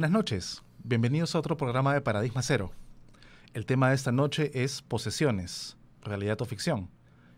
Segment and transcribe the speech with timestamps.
[0.00, 2.70] Buenas noches, bienvenidos a otro programa de Paradigma Cero.
[3.52, 6.88] El tema de esta noche es posesiones, realidad o ficción.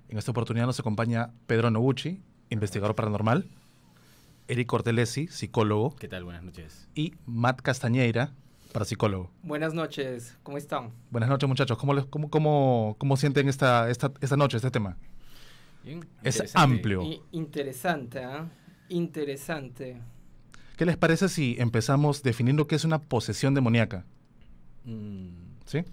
[0.09, 3.49] En esta oportunidad nos acompaña Pedro Noguchi, investigador paranormal,
[4.47, 5.97] Eric Cortelesi, psicólogo.
[5.97, 6.23] ¿Qué tal?
[6.23, 6.89] Buenas noches.
[6.95, 8.33] Y Matt Castañeira,
[8.73, 9.33] parapsicólogo.
[9.43, 10.93] Buenas noches, ¿cómo están?
[11.11, 14.97] Buenas noches muchachos, ¿cómo, les- cómo, cómo, cómo sienten esta, esta, esta noche este tema?
[15.83, 17.03] Bien, Es amplio.
[17.03, 18.49] I- interesante, ¿ah?
[18.89, 19.97] Interesante.
[20.77, 24.05] ¿Qué les parece si empezamos definiendo qué es una posesión demoníaca?
[24.85, 25.29] Mm,
[25.67, 25.85] ¿Sí?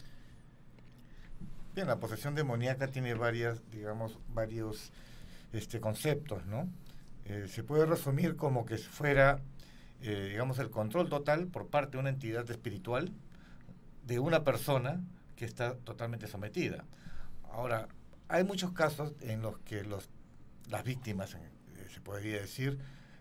[1.75, 4.91] Bien, la posesión demoníaca tiene varias, digamos, varios
[5.53, 6.69] este, conceptos, ¿no?
[7.25, 9.39] Eh, se puede resumir como que fuera,
[10.01, 13.11] eh, digamos, el control total por parte de una entidad espiritual
[14.05, 15.01] de una persona
[15.35, 16.85] que está totalmente sometida.
[17.51, 17.87] Ahora,
[18.27, 20.09] hay muchos casos en los que los,
[20.69, 21.39] las víctimas, eh,
[21.93, 22.79] se podría decir,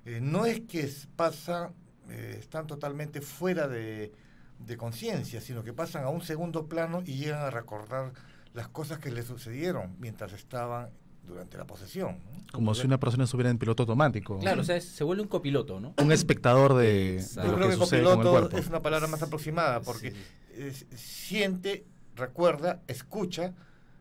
[0.08, 1.72] eh, no es que pasan,
[2.08, 4.12] eh, están totalmente fuera de,
[4.58, 8.12] de conciencia, sino que pasan a un segundo plano y llegan a recordar
[8.54, 10.88] las cosas que les sucedieron mientras estaban
[11.26, 12.18] durante la posesión.
[12.32, 12.38] ¿no?
[12.52, 14.38] Como si una persona estuviera en piloto automático.
[14.38, 15.92] Claro, o sea, es- se vuelve un copiloto, ¿no?
[15.98, 18.56] Un espectador de, de lo Yo creo que que sucede con el copiloto cuerpo.
[18.58, 20.16] es una palabra más aproximada porque Sí.
[20.56, 21.84] es- siente,
[22.16, 23.54] recuerda, escucha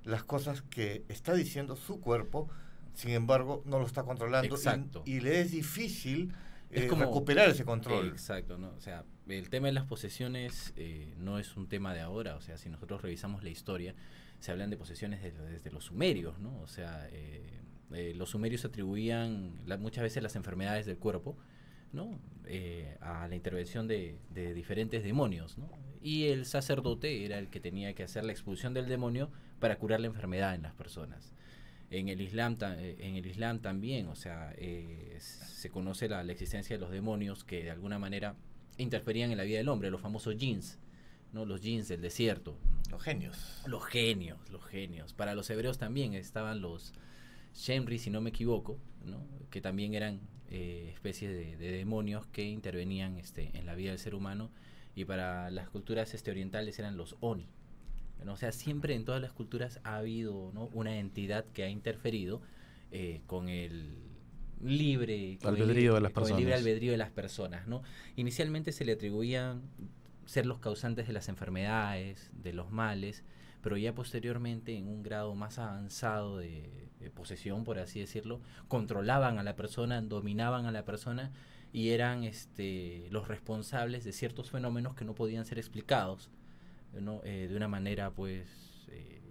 [0.05, 2.47] las cosas que está diciendo su cuerpo,
[2.97, 5.03] sin embargo no lo está controlando y- Exacto.
[5.05, 6.33] y, le es difícil
[6.71, 8.07] Es eh, como- recuperar ese control.
[8.07, 8.69] Exacto, ¿no?
[8.75, 12.41] O sea, el tema de las posesiones eh, no es un tema de ahora, o
[12.41, 13.93] sea, si nosotros revisamos la historia,
[14.39, 16.59] se hablan de posesiones desde, desde los sumerios, ¿no?
[16.61, 17.61] O sea, eh,
[17.93, 21.37] eh, los sumerios atribuían la- muchas veces las enfermedades del cuerpo,
[21.93, 22.19] ¿no?
[22.47, 25.69] Eh, a la intervención de, de diferentes demonios, ¿no?
[26.01, 29.29] Y el sacerdote era el que tenía que hacer la expulsión del demonio
[29.59, 31.33] para curar la enfermedad en las personas.
[31.89, 36.23] En el Islam, ta- eh, en el Islam también, o sea, eh, se conoce la,
[36.23, 38.35] la existencia de los demonios que de alguna manera
[38.77, 40.79] interferían en la vida del hombre, los famosos jinns,
[41.33, 41.45] ¿no?
[41.45, 42.57] Los jinns del desierto.
[42.91, 43.63] Los genios.
[43.67, 45.13] Los genios, los genios.
[45.13, 46.93] Para los hebreos también estaban los
[47.53, 49.25] Shemri, si no me equivoco, ¿no?
[49.49, 50.19] que también eran
[50.49, 54.51] eh, especies de, de demonios que intervenían este, en la vida del ser humano.
[54.95, 57.47] Y para las culturas este, orientales eran los Oni.
[58.25, 58.33] ¿No?
[58.33, 60.69] O sea, siempre en todas las culturas ha habido ¿no?
[60.73, 62.41] una entidad que ha interferido
[62.91, 63.95] eh, con el
[64.61, 66.59] libre con Albedrío de las con el libre personas.
[66.67, 67.67] albedrío de las personas.
[67.67, 67.83] ¿no?
[68.15, 69.61] Inicialmente se le atribuían
[70.25, 73.23] ser los causantes de las enfermedades, de los males,
[73.61, 79.39] pero ya posteriormente en un grado más avanzado de, de posesión, por así decirlo, controlaban
[79.39, 81.31] a la persona, dominaban a la persona
[81.73, 86.29] y eran este, los responsables de ciertos fenómenos que no podían ser explicados
[86.93, 87.21] ¿no?
[87.23, 88.47] Eh, de una manera pues
[88.89, 89.21] eh,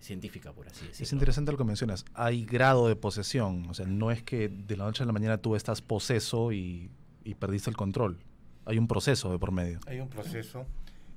[0.00, 1.04] científica, por así decirlo.
[1.04, 2.04] Es interesante lo que mencionas.
[2.14, 3.68] Hay grado de posesión.
[3.68, 6.90] O sea, no es que de la noche a la mañana tú estás poseso y,
[7.24, 8.18] y perdiste el control.
[8.64, 9.80] Hay un proceso de por medio.
[9.86, 10.66] Hay un proceso,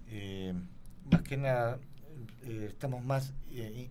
[0.07, 0.53] eh,
[1.11, 1.79] más que nada,
[2.44, 3.89] eh, estamos más eh,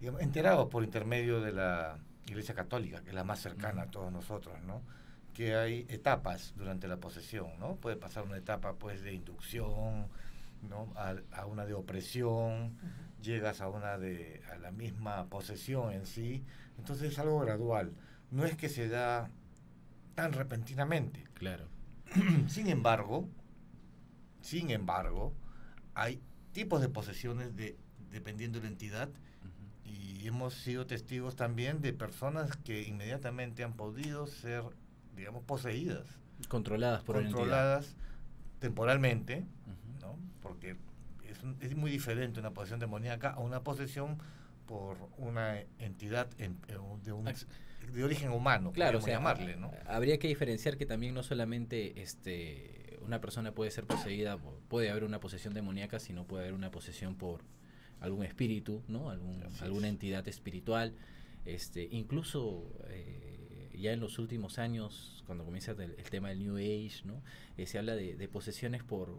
[0.00, 4.12] digamos, enterados por intermedio de la Iglesia Católica, que es la más cercana a todos
[4.12, 4.82] nosotros, ¿no?
[5.32, 7.76] Que hay etapas durante la posesión, ¿no?
[7.76, 10.08] Puede pasar una etapa, pues, de inducción,
[10.68, 10.92] ¿no?
[10.96, 12.76] A, a una de opresión,
[13.22, 16.44] llegas a una de a la misma posesión en sí,
[16.78, 17.92] entonces es algo gradual.
[18.30, 19.30] No es que se da
[20.14, 21.24] tan repentinamente.
[21.34, 21.68] Claro.
[22.48, 23.28] Sin embargo,
[24.44, 25.32] sin embargo,
[25.94, 26.20] hay
[26.52, 27.78] tipos de posesiones de,
[28.10, 29.08] dependiendo de la entidad
[29.84, 34.64] y hemos sido testigos también de personas que inmediatamente han podido ser,
[35.16, 36.06] digamos, poseídas,
[36.48, 37.96] Controladas por controladas
[38.58, 39.46] temporalmente.
[40.44, 40.76] Porque
[41.28, 44.18] es, un- es muy diferente una posesión demoníaca a una posesión
[44.66, 46.56] por una entidad en-
[47.02, 47.24] de, un-
[47.92, 49.72] de origen humano, Claro, o sea, llamarle, ¿no?
[49.86, 54.88] habría que diferenciar que también no solamente este una persona puede ser poseída, po- puede
[54.90, 57.42] haber una posesión demoníaca, sino puede haber una posesión por
[58.00, 59.10] algún espíritu, ¿no?
[59.10, 60.94] Algún, alguna entidad espiritual.
[61.44, 66.56] Este, incluso eh, ya en los últimos años, cuando comienza el, el tema del New
[66.56, 67.20] Age, ¿no?
[67.58, 69.14] Eh, se habla de, de posesiones por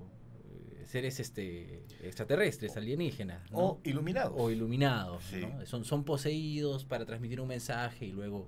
[0.86, 3.58] seres este extraterrestres, alienígenas, ¿no?
[3.58, 4.34] O iluminados.
[4.36, 5.42] o iluminados, Sí.
[5.42, 5.66] ¿no?
[5.66, 8.48] Son, son poseídos para transmitir un mensaje y luego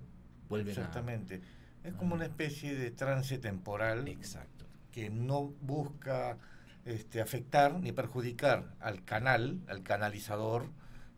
[0.50, 1.42] vuelven Exactamente.
[1.84, 4.10] Es como una especie de trance temporal a...
[4.10, 4.66] Exacto.
[4.92, 6.38] que no busca
[6.86, 10.70] este, afectar ni perjudicar al canal, al canalizador,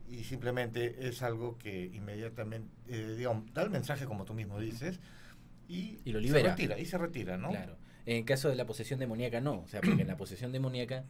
[0.09, 4.99] y simplemente es algo que inmediatamente, eh, digamos, da el mensaje como tú mismo dices,
[5.67, 6.43] y, Y lo libera.
[6.45, 7.49] se retira, y se retira, ¿no?
[7.49, 7.77] Claro.
[8.09, 11.03] En el caso de la posesión demoníaca no, o sea, porque en la posesión demoníaca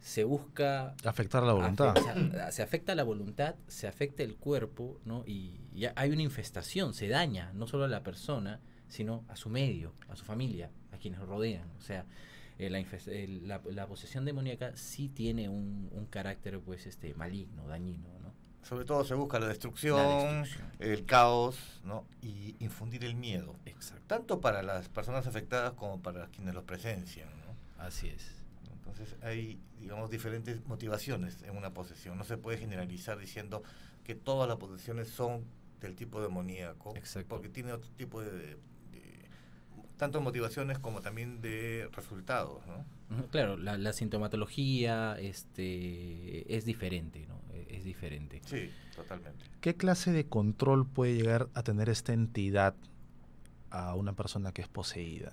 [0.00, 1.94] se busca Afectar la voluntad.
[1.96, 5.24] afe- o sea, se afecta la voluntad, se afecta el cuerpo, ¿no?
[5.26, 9.48] Y ya hay una infestación, se daña no solo a la persona, sino a su
[9.48, 11.68] medio, a su familia, a quienes lo rodean.
[11.78, 12.04] O sea,
[12.58, 12.80] eh, la,
[13.58, 18.21] la, la posesión demoníaca sí tiene un, un carácter pues este maligno, dañino, ¿no?
[18.62, 20.08] Sobre todo se busca la destrucción, La
[20.42, 20.70] destrucción.
[20.78, 22.04] el caos, ¿no?
[22.22, 24.04] Y infundir el miedo, Exacto.
[24.06, 27.82] tanto para las personas afectadas como para quienes los presencian, ¿no?
[27.84, 28.36] Así es.
[28.72, 32.16] Entonces hay, digamos, diferentes motivaciones en una posesión.
[32.18, 33.62] No se puede generalizar diciendo
[34.04, 35.44] que todas las posesiones son
[35.80, 37.28] del tipo demoníaco, Exacto.
[37.28, 38.56] porque tiene otro tipo de, de-
[39.96, 42.84] tanto motivaciones como también de resultados, ¿no?
[43.30, 47.40] Claro, la, la sintomatología este, es diferente, ¿no?
[47.68, 48.40] Es diferente.
[48.46, 49.44] Sí, totalmente.
[49.60, 52.74] ¿Qué clase de control puede llegar a tener esta entidad
[53.70, 55.32] a una persona que es poseída?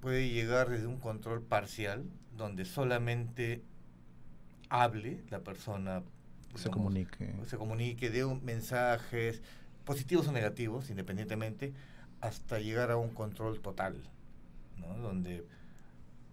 [0.00, 2.04] Puede llegar desde un control parcial,
[2.36, 3.62] donde solamente
[4.68, 6.02] hable la persona.
[6.54, 7.32] Se comunique.
[7.46, 9.40] se comunique, dé un- mensajes
[9.84, 11.72] positivos o negativos, independientemente,
[12.20, 14.02] hasta llegar a un control total,
[14.78, 14.94] ¿no?
[14.98, 15.44] donde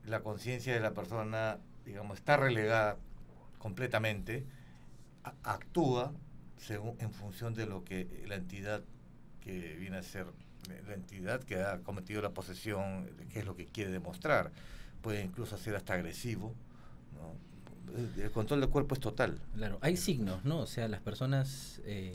[0.05, 2.97] la conciencia de la persona, digamos, está relegada
[3.57, 4.45] completamente,
[5.43, 6.13] actúa
[6.57, 8.81] según, en función de lo que la entidad
[9.41, 10.25] que viene a ser
[10.69, 14.51] eh, la entidad que ha cometido la posesión, qué es lo que quiere demostrar.
[15.01, 16.53] Puede incluso ser hasta agresivo.
[17.13, 17.95] ¿no?
[17.97, 19.39] El- El control del cuerpo es total.
[19.55, 20.59] Claro, hay signos, ¿no?
[20.59, 22.13] O sea, las personas eh,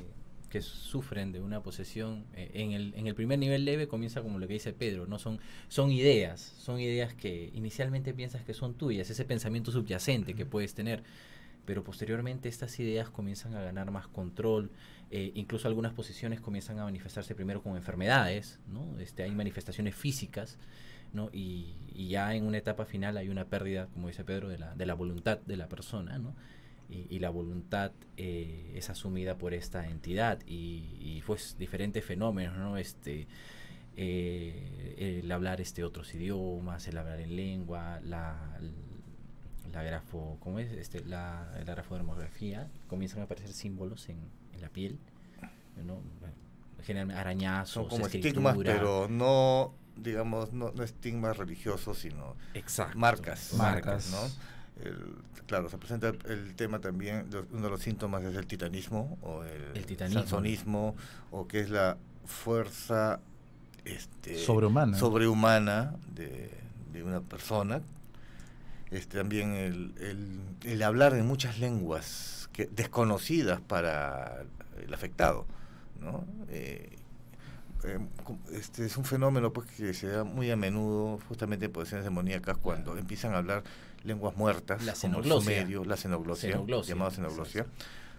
[0.50, 4.38] que sufren de una posesión, eh, en, el, en el primer nivel leve comienza como
[4.38, 5.19] lo que dice Pedro, ¿no?
[5.19, 5.38] Son,
[5.69, 10.75] son ideas, son ideas que inicialmente piensas que son tuyas, ese pensamiento subyacente que puedes
[10.75, 11.03] tener,
[11.64, 14.70] pero posteriormente estas ideas comienzan a ganar más control,
[15.11, 18.99] eh, incluso algunas posesiones comienzan a manifestarse primero como enfermedades, ¿no?
[18.99, 20.59] Este, hay manifestaciones físicas,
[21.12, 21.31] ¿no?
[21.32, 21.76] Y,
[22.09, 24.94] ya en una etapa final hay una pérdida, como dice Pedro, de la, de la
[24.94, 26.35] voluntad de la persona, ¿no?
[26.91, 32.76] Y, la voluntad eh, es asumida por esta entidad y, y, pues diferentes fenómenos, ¿no?
[32.76, 33.29] Este,
[33.97, 38.59] eh, el hablar este otros idiomas, el hablar en lengua, la,
[39.73, 40.71] la grafo, ¿cómo es?
[40.73, 44.19] Este, la, la grafodermografía, comienzan a aparecer símbolos en,
[44.55, 44.99] en la piel,
[45.87, 46.01] ¿no?
[46.85, 52.99] Generalmente arañazos, Son como estigmas, pero no, digamos, no, no estigmas religiosos, sino Exacto.
[52.99, 53.53] marcas.
[53.55, 54.11] Marcas.
[54.11, 54.85] ¿no?
[54.85, 55.15] El-
[55.47, 59.77] claro, se presenta el, tema también, uno de los síntomas es el titanismo, o el,
[59.77, 60.21] El titanismo.
[60.23, 60.97] sansonismo,
[61.31, 63.21] o que es la fuerza
[63.85, 64.97] este, Sobrehumana.
[64.99, 66.50] sobrehumana de,
[66.93, 67.81] de una persona.
[68.92, 74.44] Este, también el, el- el hablar en muchas lenguas que, desconocidas para
[74.84, 75.46] el afectado.
[76.00, 76.25] ¿no?
[76.50, 76.96] Eh,
[78.25, 82.04] com- este es un fenómeno pues que se da muy a menudo justamente en posesiones
[82.04, 83.62] demoníacas cuando empiezan a hablar
[84.04, 87.66] lenguas muertas La como sumerio, la xenoglosia, Xenoglosia, llamada xenoglosia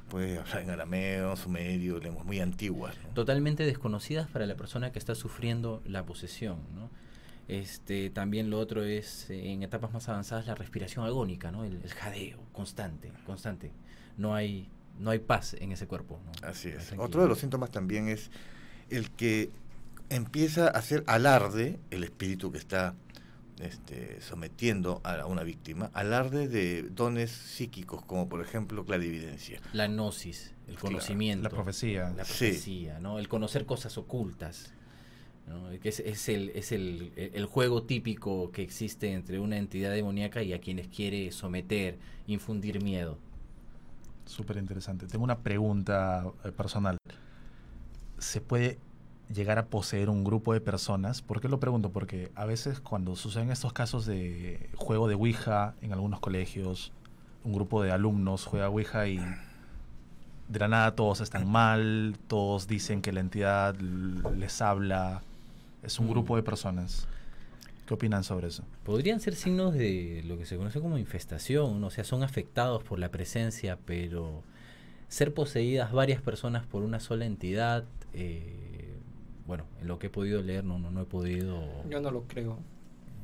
[0.10, 3.14] puede hablar en arameo, sumerio, lenguas muy antiguas ¿no?
[3.14, 6.90] totalmente desconocidas para la persona que está sufriendo la posesión, ¿no?
[7.48, 11.66] Este, también lo otro es, eh, en etapas más avanzadas, la respiración agónica, ¿no?
[11.66, 13.72] El, el jadeo constante, constante.
[14.18, 14.70] No hay,
[15.00, 16.20] no hay paz en ese cuerpo.
[16.26, 16.48] ¿no?
[16.48, 16.94] Así es.
[16.98, 18.32] Otro de los síntomas también es
[18.90, 19.50] el que
[20.10, 22.96] empieza a hacer alarde el espíritu que está
[23.60, 29.60] este, sometiendo a una víctima, alarde de dones psíquicos, como por ejemplo clarividencia.
[29.74, 31.44] La gnosis, el conocimiento.
[31.44, 32.10] la profecía.
[32.16, 32.46] La Sí.
[32.48, 33.20] profecía, ¿no?
[33.20, 34.74] El conocer cosas ocultas.
[35.48, 35.70] ¿No?
[35.72, 40.60] Es, el, es el, el juego típico que existe entre una entidad demoníaca y a
[40.60, 41.98] quienes quiere someter,
[42.28, 43.18] infundir miedo.
[44.26, 45.08] Súper interesante.
[45.08, 46.98] Tengo una pregunta eh, personal.
[48.18, 48.80] ¿Se puede
[49.34, 51.22] llegar a poseer un grupo de personas?
[51.22, 51.90] ¿Por qué lo pregunto?
[51.92, 56.92] Porque a veces cuando suceden estos casos de juego de Ouija en algunos colegios,
[57.44, 59.20] un grupo de alumnos juega Ouija y
[60.48, 65.22] de la nada todos están mal, todos dicen que la entidad les habla.
[65.84, 66.10] Es un Mm.
[66.12, 67.08] grupo de personas.
[67.86, 68.64] ¿Qué opinan sobre eso?
[68.86, 71.88] Podrían ser signos de lo que se conoce como infestación, ¿no?
[71.88, 74.42] o sea, son afectados por la presencia, pero
[75.10, 78.94] ser poseídas varias personas por una sola entidad, eh,
[79.46, 81.62] bueno, en lo que he podido leer no, no, no he podido...
[81.90, 82.58] Yo no lo creo.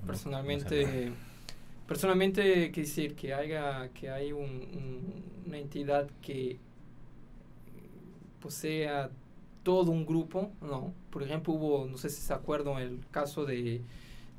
[0.05, 1.13] Personalmente,
[1.87, 6.57] personalmente quiere decir que haya que hay un- un- una entidad que
[8.41, 9.09] posea
[9.69, 10.95] todo un grupo, no.
[11.11, 13.81] Por ejemplo, hubo, no sé si se acuerdan, el caso de,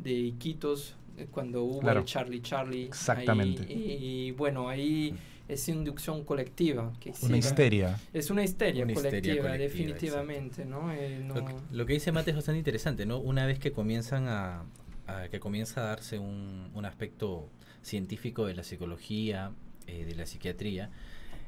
[0.00, 2.00] de Iquitos, eh, cuando hubo Claro.
[2.00, 2.78] el Charlie Charlie.
[2.80, 3.62] ahí, Exactamente.
[3.72, 5.14] y, bueno, ahí
[5.46, 6.92] es inducción colectiva.
[6.99, 7.96] Que Una histeria.
[8.12, 10.92] Es una histeria, Una histeria colectiva, colectiva, definitivamente, ¿no?
[10.92, 13.18] Eh, no- Lo, que- lo que dice Mate es bastante interesante, ¿no?
[13.18, 14.64] Una vez que comienzan a,
[15.06, 17.49] a- que comienza a darse un, un aspecto
[17.82, 19.52] científico de la psicología,
[19.87, 20.90] eh, de la psiquiatría,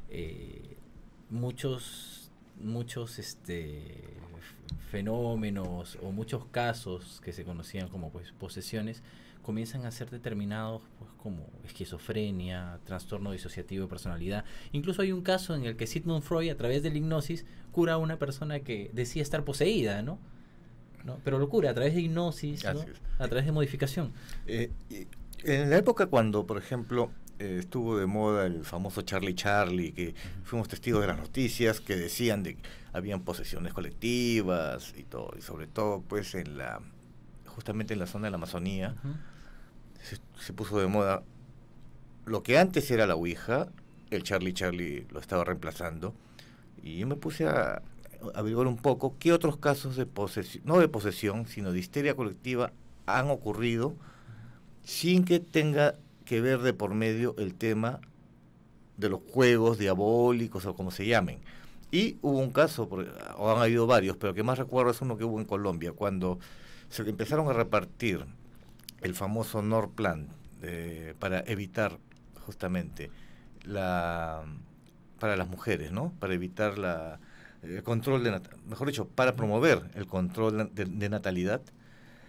[0.09, 0.77] eh,
[1.31, 2.12] muchos
[2.63, 4.05] muchos este
[4.91, 9.03] fenómenos o muchos casos que se conocían como pues posesiones
[9.43, 14.45] comienzan a ser determinados pues, como esquizofrenia, trastorno disociativo de personalidad.
[14.73, 17.95] Incluso hay un caso en el que Sigmund Freud, a través de la hipnosis, cura
[17.95, 20.19] a una persona que decía estar poseída, ¿no?
[21.05, 21.19] ¿No?
[21.25, 22.85] Pero lo cura a través de hipnosis, ¿no?
[23.19, 24.13] a través de modificación.
[24.47, 24.71] Eh,
[25.43, 27.11] en la época cuando, por ejemplo,
[27.43, 31.97] eh, estuvo de moda el famoso Charlie Charlie, que fuimos testigos de las noticias que
[31.97, 36.81] decían de que habían posesiones colectivas y todo, y sobre todo pues en la
[37.47, 38.95] justamente en la zona de la Amazonía,
[40.39, 41.25] se, puso de moda
[42.27, 43.67] lo que antes era la Ouija,
[44.11, 46.15] el Charlie Charlie lo estaba reemplazando,
[46.81, 47.83] y yo me puse a
[48.37, 52.73] averiguar un poco qué otros casos de posesión, no de posesión, sino de histeria colectiva
[53.07, 53.97] han ocurrido
[54.85, 55.97] sin que tenga
[56.33, 58.01] que ver de por medio el tema
[58.97, 61.41] de los juegos diabólicos o como se llamen.
[61.91, 62.89] Y hubo un caso,
[63.37, 66.39] o han habido varios, pero que más recuerdo es uno que hubo en Colombia, cuando
[66.89, 68.25] se empezaron a repartir
[69.03, 70.29] el famoso Norplan
[70.63, 71.99] eh, para evitar
[72.47, 73.11] justamente
[73.65, 74.43] la
[75.19, 76.15] para las mujeres, ¿no?
[76.19, 77.21] Para evitar la
[77.63, 81.61] el control de mejor dicho, para promover el control de, natalidad,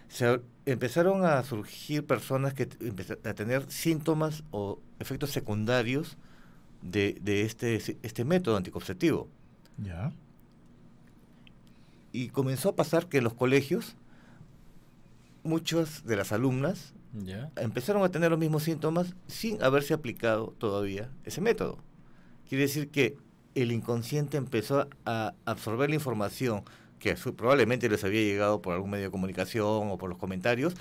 [0.08, 6.16] se empezaron a surgir personas que empezaron a tener síntomas o efectos secundarios
[6.82, 9.28] de, de este, este método anticonceptivo.
[9.78, 10.12] Ya.
[12.12, 13.96] Y comenzó a pasar que en los colegios
[15.42, 16.94] muchas de las alumnas
[17.56, 21.78] empezaron a tener los mismos síntomas sin haberse aplicado todavía ese método.
[22.48, 23.16] Quiere decir que
[23.54, 26.64] el inconsciente empezó a absorber la información
[27.04, 30.74] que probablemente les había llegado por algún medio de comunicación o por los comentarios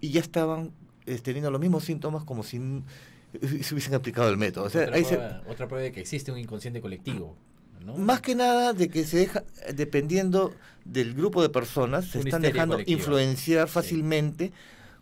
[0.00, 0.72] y ya estaban
[1.06, 2.58] eh, teniendo los mismos síntomas como si
[3.62, 4.64] se hubiesen aplicado el método.
[4.64, 7.36] otra, prueba, otra, prueba, de que existe un inconsciente colectivo.
[7.96, 12.78] Más que nada de que se deja, dependiendo del grupo de personas, se están dejando
[12.84, 14.52] influenciar fácilmente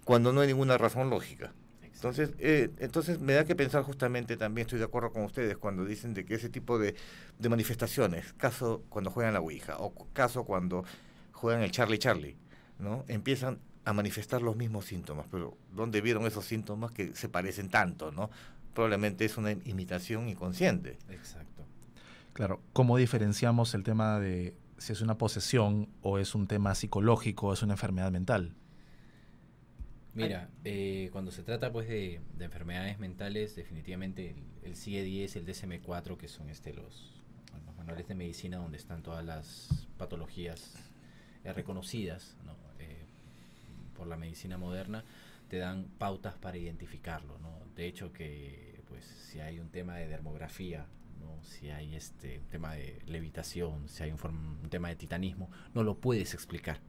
[0.05, 1.53] cuando no hay ninguna razón lógica.
[1.99, 5.85] Entonces, eh, entonces me da que pensar justamente también, estoy de acuerdo con ustedes cuando
[5.85, 6.95] dicen de que ese tipo de,
[7.41, 10.85] de manifestaciones, caso cuando juegan la Ouija o caso cuando
[11.33, 12.37] juegan el Charlie Charlie,
[12.79, 13.05] ¿no?
[13.09, 18.13] empiezan a manifestar los mismos síntomas, pero ¿dónde vieron esos síntomas que se parecen tanto?
[18.13, 18.31] ¿no?
[18.75, 20.99] Probablemente es una imitación inconsciente.
[21.11, 21.65] Exacto.
[22.33, 27.49] Claro, ¿cómo diferenciamos el tema de si es una posesión o es un tema psicológico
[27.49, 28.55] o es una enfermedad mental?
[30.27, 36.29] Mira, eh, cuando se trata pues de, enfermedades mentales, definitivamente el, CIE-10, el DSM-4, que
[36.29, 37.23] son este los,
[37.77, 40.75] manuales de medicina donde están todas las patologías
[41.45, 42.37] eh, reconocidas
[42.79, 43.07] eh,
[43.97, 45.05] por la medicina moderna,
[45.49, 47.39] te dan pautas para identificarlo.
[47.39, 47.51] ¿no?
[47.77, 50.87] De hecho que pues si hay un tema de dermografía
[51.43, 56.35] si hay este tema de levitación, si hay un, tema de titanismo, no lo puedes
[56.35, 56.81] explicar.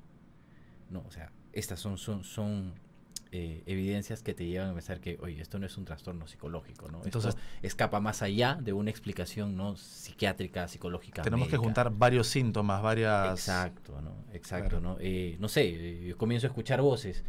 [0.89, 2.73] No, o sea, estas son, son, son
[3.31, 6.89] eh, evidencias que te llevan a pensar que, oye, esto no es un trastorno psicológico,
[6.89, 7.01] ¿no?
[7.05, 11.21] Entonces escapa más allá de una explicación no psiquiátrica, psicológica.
[11.21, 13.29] Tenemos que juntar varios síntomas, varias.
[13.31, 14.15] Exacto, ¿no?
[14.33, 14.97] Exacto, ¿no?
[14.99, 17.23] Eh, no sé, eh, yo comienzo a escuchar voces,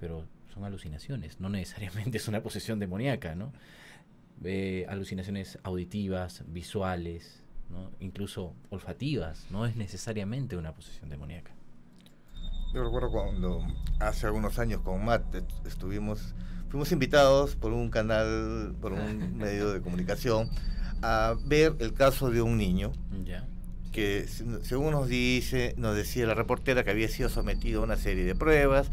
[0.00, 3.52] pero son alucinaciones, no necesariamente es una posesión demoníaca, ¿no?
[4.88, 7.44] alucinaciones auditivas, visuales,
[8.00, 9.46] incluso olfativas.
[9.50, 11.53] No es necesariamente una posesión demoníaca.
[12.74, 13.64] Yo recuerdo cuando
[14.00, 16.34] hace algunos años con Matt estuvimos,
[16.70, 20.50] fuimos invitados por un canal, por un medio de comunicación,
[21.00, 22.90] a ver el caso de un niño
[23.92, 24.26] que
[24.62, 28.34] según nos dice, nos decía la reportera que había sido sometido a una serie de
[28.34, 28.90] pruebas,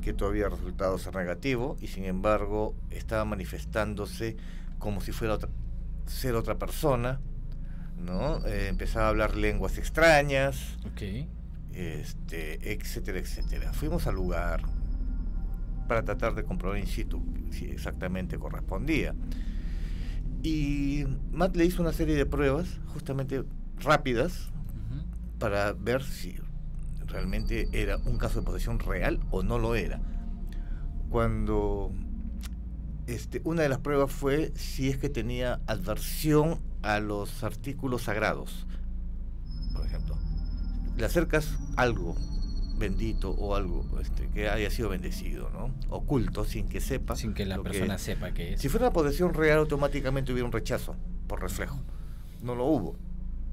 [0.00, 4.38] que todavía resultados ser negativos y sin embargo estaba manifestándose
[4.78, 5.50] como si fuera otra,
[6.06, 7.20] ser otra persona,
[7.98, 8.46] ¿no?
[8.46, 10.78] Eh, empezaba a hablar lenguas extrañas,
[11.74, 13.72] este, etcétera, etcétera.
[13.72, 14.62] Fuimos al lugar
[15.88, 19.14] para tratar de comprobar in situ si exactamente correspondía.
[20.42, 23.44] Y Matt le hizo una serie de pruebas, justamente
[23.78, 24.50] rápidas,
[25.38, 26.36] para ver si
[27.06, 30.00] realmente era un caso de posesión real o no lo era.
[31.10, 31.92] Cuando
[33.06, 38.66] este, una de las pruebas fue si es que tenía adversión a los artículos sagrados.
[39.72, 40.18] Por ejemplo,
[40.96, 42.14] le acercas algo
[42.78, 45.72] bendito o algo este, que haya sido bendecido, ¿no?
[45.88, 47.16] Oculto, sin que sepa.
[47.16, 48.60] Sin que la persona sepa que es.
[48.60, 50.96] Si fuera una posesión real, automáticamente hubiera un rechazo
[51.26, 51.80] por reflejo.
[52.42, 52.96] No lo hubo.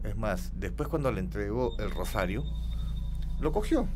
[0.04, 2.44] Es más, después cuando le entregó el rosario,
[3.40, 3.88] lo cogió.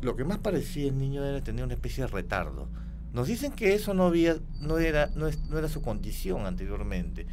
[0.00, 2.68] Lo que más parecía el niño era tener una especie de retardo.
[3.12, 7.26] Nos dicen que eso no había, no era, no, era su condición anteriormente,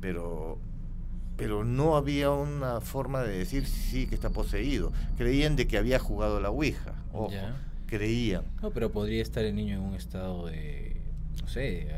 [0.00, 0.58] pero
[1.36, 4.92] pero no había una forma de decir sí que está poseído.
[5.18, 6.94] Creían de que había jugado la Ouija.
[7.12, 7.56] Ojo, Ya.
[7.86, 8.44] creían.
[8.62, 10.96] No, pero podría estar el niño en un estado de,
[11.42, 11.88] no sé,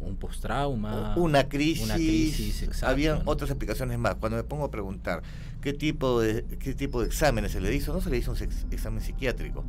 [0.00, 1.14] un postrauma.
[1.16, 3.30] una crisis, Una crisis, exacto, habían ¿no?
[3.30, 4.14] otras explicaciones más.
[4.16, 5.22] Cuando me pongo a preguntar
[5.60, 8.38] qué tipo de qué tipo de exámenes se le hizo, no se le hizo un
[8.70, 9.64] examen psiquiátrico,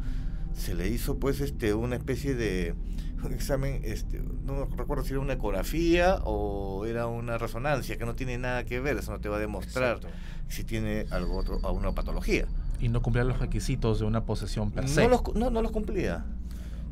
[0.53, 2.75] se le hizo pues este una especie de
[3.24, 8.15] un examen, este, no recuerdo si era una ecografía o era una resonancia que no
[8.15, 10.17] tiene nada que ver, eso no te va a demostrar Exacto.
[10.50, 12.47] si tiene algo otro, alguna patología.
[12.79, 15.03] Y no cumplía los requisitos de una posesión per se.
[15.03, 16.25] No los, no, no los cumplía.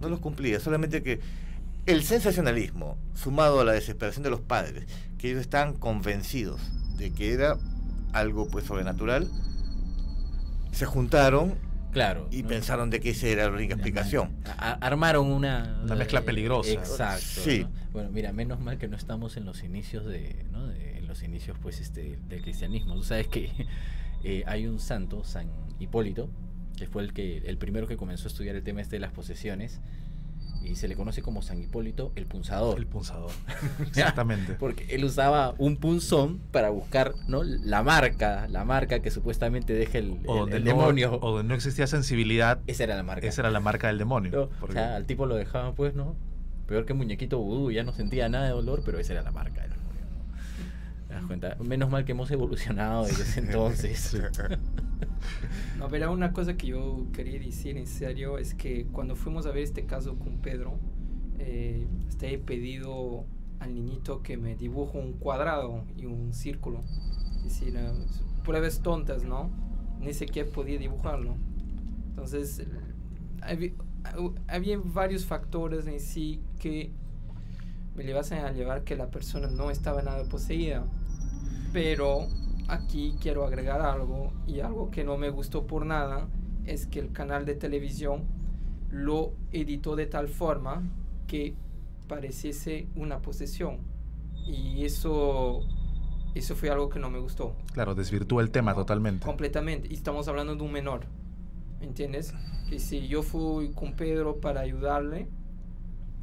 [0.02, 0.60] No los cumplía.
[0.60, 1.20] Solamente que
[1.86, 4.86] el sensacionalismo, sumado a la desesperación de los padres,
[5.20, 6.60] que ellos estaban convencidos
[6.98, 7.58] de que era
[8.14, 9.30] algo pues sobrenatural,
[10.72, 11.56] se juntaron
[11.96, 12.28] Claro.
[12.30, 12.50] y ¿no?
[12.50, 14.36] pensaron de que esa era la única explicación.
[14.58, 15.80] Armaron una...
[15.82, 16.72] Una mezcla peligrosa.
[16.74, 17.24] Exacto.
[17.26, 17.62] Sí.
[17.64, 17.70] ¿no?
[17.94, 20.68] Bueno, mira, menos mal que no estamos en los inicios de, ¿no?
[20.68, 22.96] de- en los inicios pues este del cristianismo.
[22.96, 23.50] Tú sabes que
[24.26, 25.50] eh, hay un santo, San
[25.80, 26.30] Hipólito,
[26.78, 29.14] que fue el que el primero que comenzó a estudiar el tema este de las
[29.14, 29.80] posesiones
[30.66, 32.78] y se le conoce como San Hipólito el punzador.
[32.78, 33.32] El punzador.
[33.88, 34.54] Exactamente.
[34.54, 37.44] Porque él usaba un punzón para buscar ¿no?
[37.44, 41.20] la marca, la marca que supuestamente deja el, O el- donde, el no, demonio.
[41.22, 43.28] o donde no existía sensibilidad, Esa era la marca.
[43.28, 44.32] esa era la marca del demonio.
[44.32, 44.66] ¿no?
[44.68, 46.16] O sea, al tipo lo dejaban pues, ¿no?
[46.68, 49.66] Peor que muñequito vudú, ya no sentía nada de dolor, pero esa era la marca
[49.68, 49.76] ¿no?
[51.16, 51.56] ¿Te das cuenta?
[51.64, 54.18] Menos mal que hemos evolucionado desde ese entonces.
[55.78, 59.52] No, pero una cosa que yo quería decir en serio es que cuando fuimos a
[59.52, 60.78] ver este caso con Pedro,
[61.40, 63.24] eh, hasta he pedido
[63.62, 66.82] al niñito que me dibuje un cuadrado y un círculo.
[67.38, 67.94] Es decir, eh,
[68.44, 69.50] pruebas tontas, ¿no?
[70.02, 71.38] Ni siquiera podía dibujarlo.
[72.10, 72.68] Entonces,
[73.42, 73.72] había,
[74.50, 76.92] había varios factores en sí que
[77.96, 80.86] me llevasen a llevar que la persona no estaba nada poseída.
[81.76, 82.28] Pero
[82.70, 86.30] aquí quiero agregar algo y algo que no me gustó por nada
[86.66, 88.24] es que el canal de televisión
[88.90, 90.84] lo editó de tal forma
[91.28, 91.54] que
[92.08, 93.80] pareciese una posesión
[94.48, 95.64] y eso
[96.34, 99.26] eso fue algo que no me gustó Claro, desvirtúa el tema totalmente.
[99.26, 101.02] completamente y estamos hablando de un menor
[101.82, 102.34] ¿entiendes?
[102.70, 105.28] que si yo fui con Pedro para ayudarle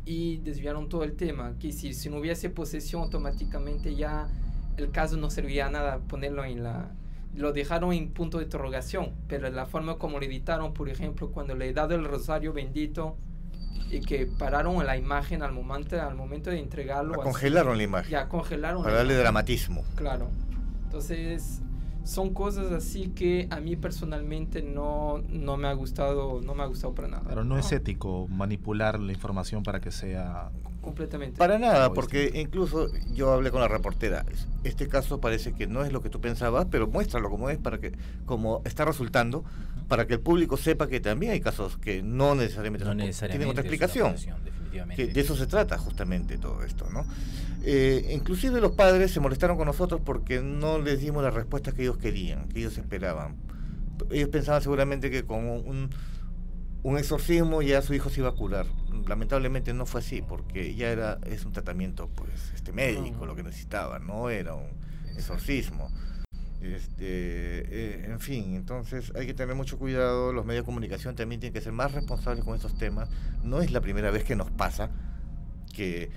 [0.06, 4.28] y desviaron todo el tema que si, si no hubiese posesión automáticamente ya
[4.76, 6.90] el caso no servía a nada ponerlo en la
[7.34, 11.54] lo dejaron en punto de interrogación pero la forma como lo editaron por ejemplo cuando
[11.54, 13.16] le he dado el rosario bendito
[13.90, 18.10] y que pararon la imagen al momento al momento de entregarlo así, Congelaron la imagen
[18.10, 19.24] ya congelaron para la darle imagen.
[19.24, 19.84] dramatismo.
[19.96, 20.28] Claro.
[20.84, 21.62] Entonces,
[22.04, 26.66] son cosas así que a mí personalmente no, no me ha gustado, no me ha
[26.66, 27.22] gustado para nada.
[27.24, 30.50] Claro, no es ético manipular la información para que sea...
[30.82, 31.38] Completamente.
[31.38, 32.40] Para nada, porque distinto.
[32.40, 34.26] incluso yo hablé con la reportera.
[34.64, 37.78] Este caso parece que no es lo que tú pensabas, pero muéstralo como es para
[37.78, 37.92] que,
[38.26, 39.44] como está resultando,
[39.88, 43.38] para que el público sepa que también hay casos que no necesariamente, No son- necesariamente
[43.38, 44.16] tienen otra explicación.
[44.96, 47.04] Que de eso se trata justamente todo esto, ¿no?
[47.64, 51.82] Eh, inclusive los padres se molestaron con nosotros porque no les dimos las respuestas que
[51.82, 53.36] ellos querían, que ellos esperaban.
[54.10, 55.90] Ellos pensaban seguramente que con un, un
[56.98, 58.66] exorcismo ya su hijo se iba a curar.
[59.06, 63.42] Lamentablemente no fue así, porque ya era es un tratamiento pues este médico lo que
[63.42, 64.68] necesitaba, no era un
[65.16, 65.90] exorcismo.
[66.60, 71.40] Este, eh, en fin, entonces hay que tener mucho cuidado, los medios de comunicación también
[71.40, 73.08] tienen que ser más responsables con estos temas.
[73.42, 74.90] No es la primera vez que nos pasa
[75.74, 76.10] que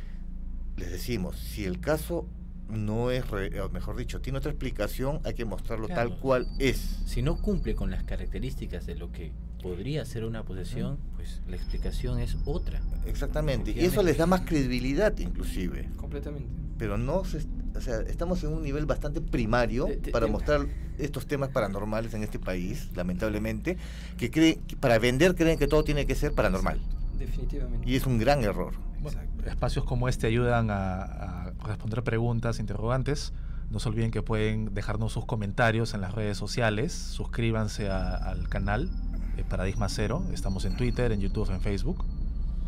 [0.77, 2.27] les decimos, si el caso
[2.69, 6.09] no es, re- o mejor dicho, tiene otra explicación, hay que mostrarlo Claro.
[6.11, 6.77] tal cual es.
[7.05, 9.31] Si no cumple con las características de lo que
[9.69, 12.81] podría ser una posesión, pues la explicación es otra.
[13.07, 16.47] Exactamente, y eso les da más credibilidad inclusive, Completamente.
[16.77, 17.39] pero no se,
[17.75, 20.67] o sea, estamos en un nivel bastante primario Te- te- para te- mostrar
[20.99, 23.75] estos temas paranormales en este país, lamentablemente,
[24.19, 26.79] que creen que para vender creen que todo tiene que ser paranormal
[27.17, 27.89] Definitivamente.
[27.89, 28.73] y es un gran error.
[29.01, 31.01] Bueno, espacios como este ayudan a,
[31.47, 33.33] a responder preguntas, interrogantes.
[33.71, 36.93] No se olviden que pueden dejarnos sus comentarios en las redes sociales.
[36.93, 38.91] Suscríbanse a- al canal
[39.37, 40.23] eh, Paradigma Cero.
[40.33, 42.03] Estamos en Twitter, en YouTube, en Facebook.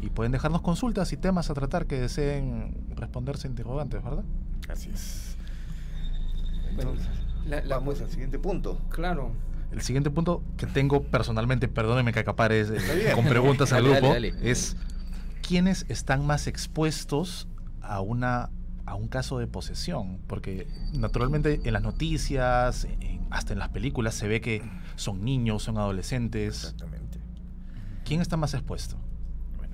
[0.02, 4.24] Y pueden dejarnos consultas y temas a tratar que deseen responderse interrogantes, ¿verdad?
[4.70, 5.36] Así es.
[6.70, 7.08] Entonces,
[7.48, 8.80] la- la- vamos al siguiente punto.
[8.90, 9.32] Claro.
[9.72, 14.14] El siguiente punto que tengo personalmente, perdónenme que acapare eh, con preguntas al Dale, grupo,
[14.14, 14.52] dale, dale.
[14.52, 14.78] es
[15.46, 17.48] quiénes están más expuestos
[17.82, 18.50] a una
[18.88, 24.16] a un caso de posesión, porque naturalmente en las noticias, en- hasta en las películas
[24.16, 24.64] se ve que
[24.96, 26.56] son niños, son adolescentes.
[26.64, 27.20] Exactamente.
[28.06, 28.98] ¿Quién está más expuesto?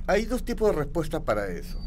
[0.08, 1.80] Hay dos tipos de respuesta para eso.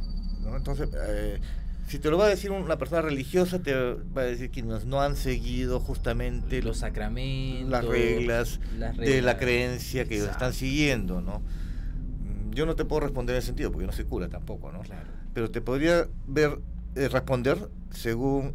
[0.43, 0.57] ¿no?
[0.57, 1.41] Entonces, eh,
[1.89, 5.01] Si te lo va a decir una persona religiosa, te va a decir que no
[5.01, 8.61] han seguido justamente los sacramentos, las reglas,
[8.99, 11.39] de la creencia que ellos están siguiendo, ¿no?
[11.39, 14.81] Mm, yo no te puedo responder en ese sentido, porque no soy cura tampoco, ¿no?
[14.81, 15.09] Claro.
[15.33, 16.59] Pero te podría ver
[16.97, 18.55] eh, responder según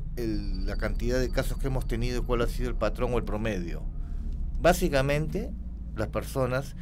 [0.66, 3.24] la cantidad de casos que hemos tenido y cuál ha sido el patrón o el
[3.24, 3.84] promedio.
[4.60, 5.52] Básicamente,
[5.96, 6.76] las personas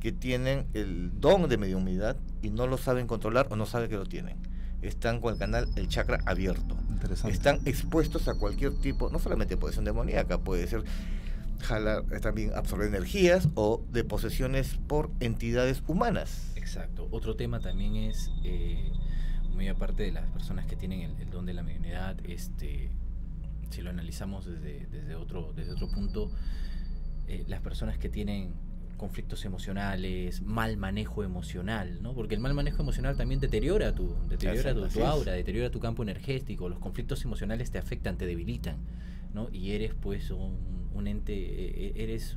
[0.00, 3.96] que tienen el don de mediunidad y no lo saben controlar o no saben que
[3.96, 4.38] lo tienen.
[4.82, 6.76] Están con el canal, el chakra abierto.
[7.28, 10.84] Están expuestos a cualquier tipo, no solamente de posesión demoníaca, puede ser
[11.60, 16.52] jalar, también absorber energías o de posesiones por entidades humanas.
[16.56, 17.08] Exacto.
[17.10, 18.90] Otro tema también es, eh,
[19.54, 22.90] muy aparte de las personas que tienen el, don de la mediunidad, este,
[23.70, 26.30] si lo analizamos desde, desde, otro, desde otro punto,
[27.28, 28.54] eh, las personas que tienen
[29.00, 32.12] conflictos emocionales, mal manejo emocional, ¿no?
[32.12, 36.68] Porque el mal manejo emocional también deteriora tu, deteriora tu, aura, deteriora tu campo energético,
[36.68, 38.76] los conflictos emocionales te afectan, te debilitan,
[39.32, 39.48] ¿no?
[39.52, 42.36] Y eres pues un, ente, e, e, eres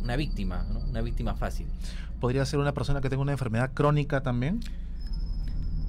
[0.00, 0.80] una víctima, ¿no?
[0.80, 1.66] Una víctima fácil.
[2.20, 4.60] ¿Podría ser una persona que tenga una enfermedad crónica también?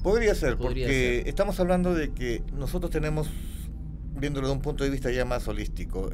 [0.04, 3.30] Podría ser, porque estamos hablando de que nosotros tenemos,
[4.16, 6.10] viéndolo de un punto de vista ya más holístico,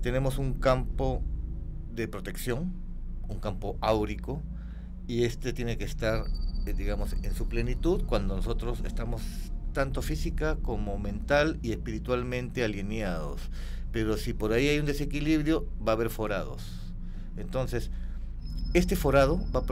[0.00, 1.22] tenemos un campo
[1.92, 2.72] de protección,
[3.28, 4.42] un campo áurico
[5.06, 6.24] y este tiene que estar,
[6.66, 9.22] eh, digamos, en su plenitud cuando nosotros estamos
[9.72, 13.50] tanto física como mental y espiritualmente alineados.
[13.92, 16.62] Pero si por ahí hay un desequilibrio, va a haber forados.
[17.36, 17.90] Entonces,
[18.72, 19.66] este forado va a,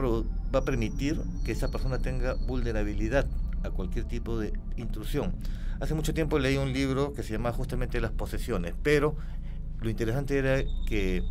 [0.53, 3.25] va a permitir que esa persona tenga vulnerabilidad
[3.63, 5.33] a cualquier tipo de intrusión.
[5.79, 9.15] Hace mucho tiempo leí un libro que se llama justamente Las posesiones, pero
[9.81, 11.23] lo interesante era que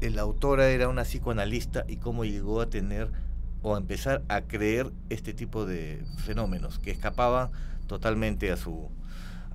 [0.00, 3.10] la autora era una psicoanalista y cómo llegó a tener
[3.62, 7.50] o a empezar a creer este tipo de fenómenos que escapaban
[7.86, 8.90] totalmente a su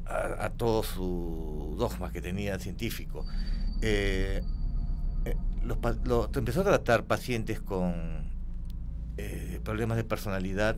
[0.05, 3.25] a, todo su dogma que tenía científico.
[3.81, 4.41] Eh,
[5.25, 5.37] eh,
[6.35, 8.26] empezó a tratar pacientes con
[9.17, 10.77] eh, problemas de personalidad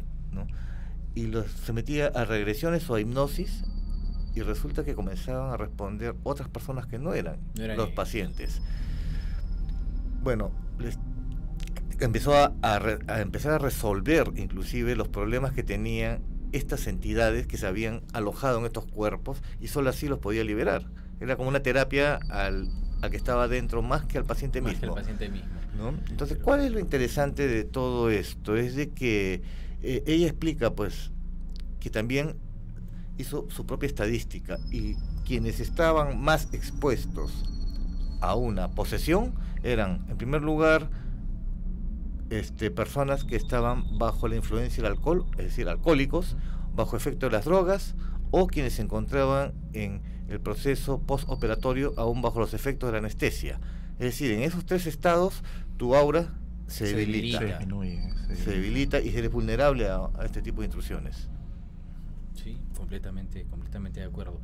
[1.15, 3.63] y los sometía a regresiones o a hipnosis
[4.35, 8.61] y resulta que comenzaban a responder otras personas que no eran, los pacientes.
[10.21, 10.51] Bueno,
[11.99, 12.53] empezó a,
[13.19, 16.21] empezar a resolver inclusive los problemas que tenían
[16.51, 20.85] estas entidades que se habían alojado en estos cuerpos y solo así los podía liberar.
[21.19, 22.69] Era como una terapia al,
[23.07, 24.95] que estaba dentro más que al paciente mismo.
[24.95, 25.47] paciente mismo.
[26.09, 28.57] Entonces, ¿cuál es lo interesante de todo esto?
[28.57, 29.41] Es de que
[29.81, 31.11] eh, ella explica pues
[31.79, 32.35] que también
[33.17, 37.45] hizo su propia estadística y quienes estaban más expuestos
[38.19, 39.33] a una posesión
[39.63, 40.89] eran, en primer lugar,
[42.29, 46.35] este, personas que estaban bajo la influencia del alcohol, es decir, alcohólicos,
[46.75, 47.95] bajo efecto de las drogas,
[48.31, 53.59] o quienes se encontraban en el proceso postoperatorio aún bajo los efectos de la anestesia.
[53.93, 55.43] Es decir, en esos tres estados
[55.77, 56.33] tu aura
[56.67, 57.39] se, debilita,
[58.35, 61.27] se, debilita y eres vulnerable a, este tipo de intrusiones.
[62.35, 64.39] Sí, completamente, completamente de acuerdo.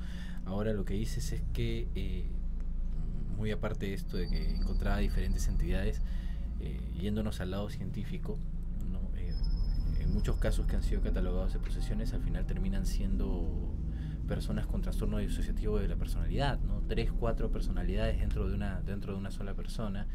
[0.46, 2.26] Ahora lo que dices es que eh,
[3.38, 6.02] muy aparte de esto de que encontraba diferentes entidades,
[6.60, 8.38] eh, yéndonos al lado científico,
[9.16, 9.34] eh,
[10.00, 13.76] en muchos casos que han sido catalogados de posesiones, al final terminan siendo
[14.26, 16.82] personas con trastorno disociativo de la personalidad, ¿no?
[16.88, 20.08] tres, cuatro personalidades dentro de una, dentro de una sola persona.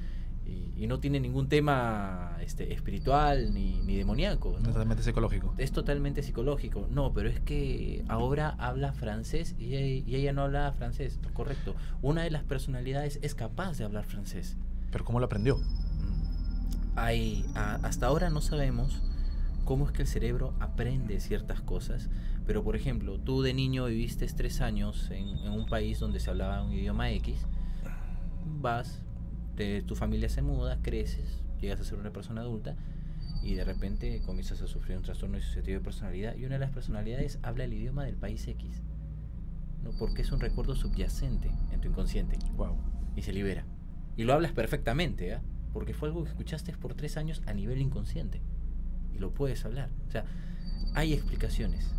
[0.47, 4.57] Y, no tiene ningún tema este, espiritual ni, ni demoníaco.
[4.59, 4.71] ¿no?
[4.71, 5.55] Totalmente psicológico.
[5.59, 6.89] Es totalmente psicológico.
[6.91, 11.21] No, pero es que ahora habla francés y ella, no habla francés.
[11.35, 11.77] Correcto.
[12.03, 14.57] Una de las personalidades es capaz de hablar francés.
[14.91, 15.59] ¿Pero cómo lo aprendió?
[15.59, 16.97] Mm.
[16.97, 19.03] Hay, hasta ahora no sabemos
[19.65, 22.09] cómo es que el cerebro aprende ciertas cosas.
[22.47, 26.31] Pero, por ejemplo, tú de niño viviste tres años en, en un país donde se
[26.31, 27.47] hablaba un idioma X.
[28.61, 29.03] Vas,
[29.87, 32.77] tu familia se muda, creces, llegas a ser una persona adulta
[33.43, 36.71] y de repente comienzas a sufrir un trastorno disociativo de personalidad y una de las
[36.71, 38.83] personalidades habla el idioma del país X.
[39.83, 39.91] ¿no?
[39.99, 42.39] Porque es un recuerdo subyacente en tu inconsciente.
[42.57, 42.77] Wow.
[43.17, 43.65] Y se libera.
[44.17, 45.39] Y lo hablas perfectamente, ¿eh?
[45.73, 48.41] porque fue algo que escuchaste por tres años a nivel inconsciente.
[49.15, 49.91] Y lo puedes hablar.
[50.09, 50.25] O sea,
[50.95, 51.95] hay explicaciones.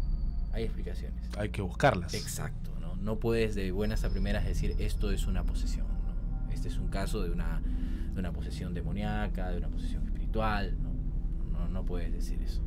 [0.54, 1.30] Hay explicaciones.
[1.38, 2.14] Hay que buscarlas.
[2.14, 2.96] Exacto, ¿no?
[2.96, 5.88] No puedes de buenas a primeras decir esto es una posesión.
[6.52, 7.62] Este es un caso de una,
[8.14, 10.92] de una posesión demoníaca, de una posesión espiritual, ¿no?
[11.70, 12.62] No, puedes decir eso.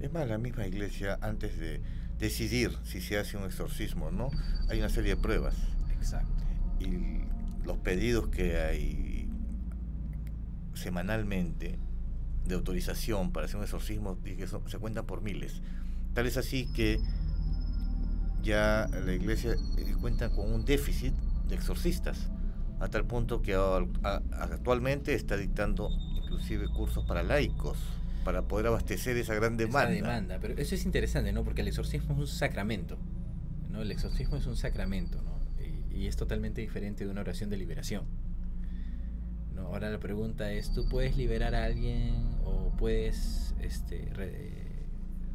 [0.00, 1.82] Es más, la misma iglesia, antes de
[2.18, 4.30] decidir si se hace un exorcismo no,
[4.68, 5.56] hay una serie de pruebas.
[5.96, 6.32] Exacto.
[6.80, 7.22] Y
[7.64, 9.28] los pedidos que hay
[10.74, 11.78] semanalmente
[12.46, 14.18] de autorización para hacer un exorcismo
[14.66, 15.62] se cuentan por miles.
[16.14, 17.00] Tal es así que
[18.42, 21.14] ya la iglesia eh, cuenta con un déficit
[21.48, 22.30] de exorcistas,
[22.80, 27.78] a tal punto que actualmente está dictando inclusive cursos para laicos
[28.24, 29.90] para poder abastecer esa gran demanda.
[29.90, 31.44] demanda, pero eso es interesante, ¿no?
[31.44, 32.98] Porque el exorcismo es un sacramento,
[33.70, 33.82] ¿no?
[33.82, 35.32] El exorcismo es un sacramento, ¿no?
[35.94, 38.04] Y, es totalmente diferente de una oración de liberación.
[39.54, 39.66] ¿no?
[39.66, 44.08] Ahora la pregunta es, ¿tú puedes liberar a alguien o puedes este,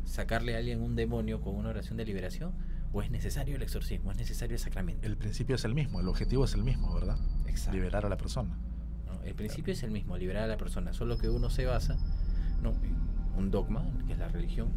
[0.08, 2.54] sacarle a alguien un demonio con una oración de liberación?
[2.94, 4.12] ¿O es necesario el exorcismo?
[4.12, 5.06] ¿Es necesario el sacramento?
[5.06, 7.18] El principio es el mismo, el objetivo es el mismo, ¿verdad?
[7.48, 7.78] Exacto.
[7.78, 8.58] Liberar a la persona.
[9.26, 11.98] El principio es el mismo, liberar a la persona, solo que uno se basa
[12.62, 12.74] ¿no?
[13.38, 14.70] Un dogma, que es la religión,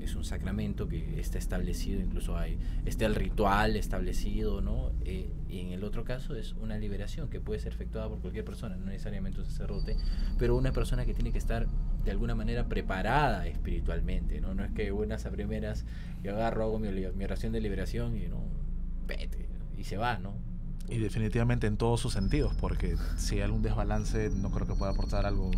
[0.00, 4.92] es un sacramento que está establecido, incluso hay, está el ritual establecido, ¿no?
[5.04, 8.44] Eh, y en el otro caso es una liberación que puede ser efectuada por cualquier
[8.44, 9.96] persona, no necesariamente un sacerdote,
[10.38, 11.66] pero una persona que tiene que estar
[12.04, 14.54] de alguna manera preparada espiritualmente, ¿no?
[14.54, 15.84] No es que buenas a primeras,
[16.22, 18.44] yo agarro, hago mi, mi oración de liberación y no,
[19.06, 20.34] vete, y se va, ¿no?
[20.88, 24.92] Y definitivamente en todos sus sentidos, porque si hay algún desbalance no creo que pueda
[24.92, 25.50] aportar algo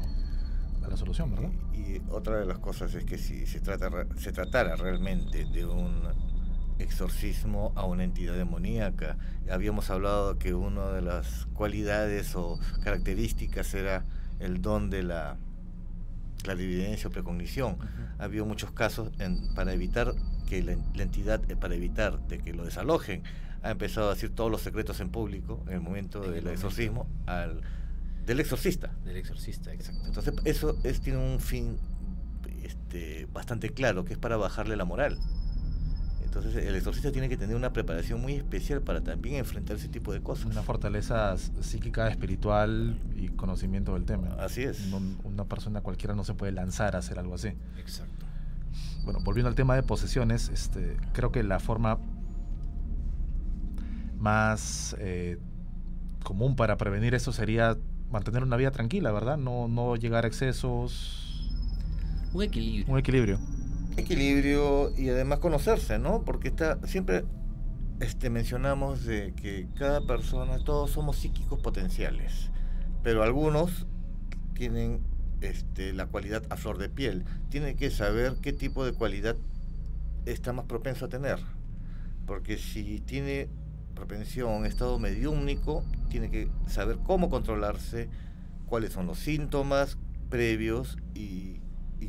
[0.89, 1.51] la solución, ¿verdad?
[1.75, 6.03] Y, otra de las cosas es que si se, trata, se tratara realmente de un
[6.79, 9.17] exorcismo a una entidad demoníaca,
[9.51, 14.05] habíamos hablado que una de las cualidades o características era
[14.41, 15.37] el don de la
[16.43, 17.77] clarividencia o precognición.
[18.19, 20.15] Había muchos casos en, para evitar
[20.47, 20.73] que la,
[21.03, 23.23] entidad, eh, para evitar de que lo desalojen,
[23.63, 27.63] ha empezado a decir todos los secretos en público en el momento del exorcismo al
[28.27, 28.91] del exorcista.
[29.05, 30.03] Del exorcista, exacto.
[30.07, 31.79] Entonces, eso es, tiene un fin
[32.63, 35.19] este, bastante claro, que es para bajarle la moral.
[36.25, 40.13] Entonces, el exorcista tiene que tener una preparación muy especial para también enfrentar ese tipo
[40.13, 40.47] de cosas.
[40.47, 44.29] Una fortaleza psíquica, espiritual y conocimiento del tema.
[44.39, 44.93] Así es.
[45.25, 47.53] una persona cualquiera no se puede lanzar a hacer algo así.
[47.79, 48.27] Exacto.
[49.05, 51.99] Bueno, volviendo al tema de posesiones, este, creo que la forma
[54.19, 55.39] más eh,
[56.25, 57.79] común para prevenir eso sería
[58.11, 59.37] mantener una vida tranquila, ¿verdad?
[59.37, 61.51] No, no llegar a excesos.
[62.33, 62.93] Un equilibrio.
[62.93, 63.41] Un equilibrio.
[63.97, 66.23] Equilibrio y además conocerse, ¿no?
[66.23, 67.25] Porque está siempre
[68.01, 72.51] este, mencionamos de que cada persona, todos somos psíquicos potenciales,
[73.03, 73.87] pero algunos
[74.53, 75.01] tienen
[75.41, 77.25] este, la cualidad a flor de piel.
[77.49, 79.37] Tiene que saber qué tipo de cualidad
[80.27, 81.39] está más propenso a tener.
[82.27, 83.49] Porque si tiene
[83.97, 88.09] propensión, estado mediúmnico, tiene que saber cómo controlarse,
[88.67, 89.99] cuáles son los síntomas
[90.31, 91.61] previos y,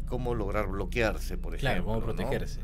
[0.06, 1.70] cómo lograr bloquearse, por ejemplo.
[1.70, 2.62] Claro, cómo protegerse.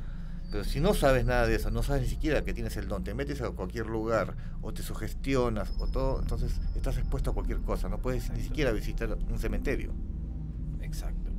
[0.50, 3.04] Pero si no sabes nada de eso, no sabes ni siquiera que tienes el don,
[3.04, 7.60] te metes a cualquier lugar o te sugestionas o todo, entonces estás expuesto a cualquier
[7.62, 9.94] cosa, no puedes ni siquiera visitar un cementerio.
[10.80, 11.32] Exacto.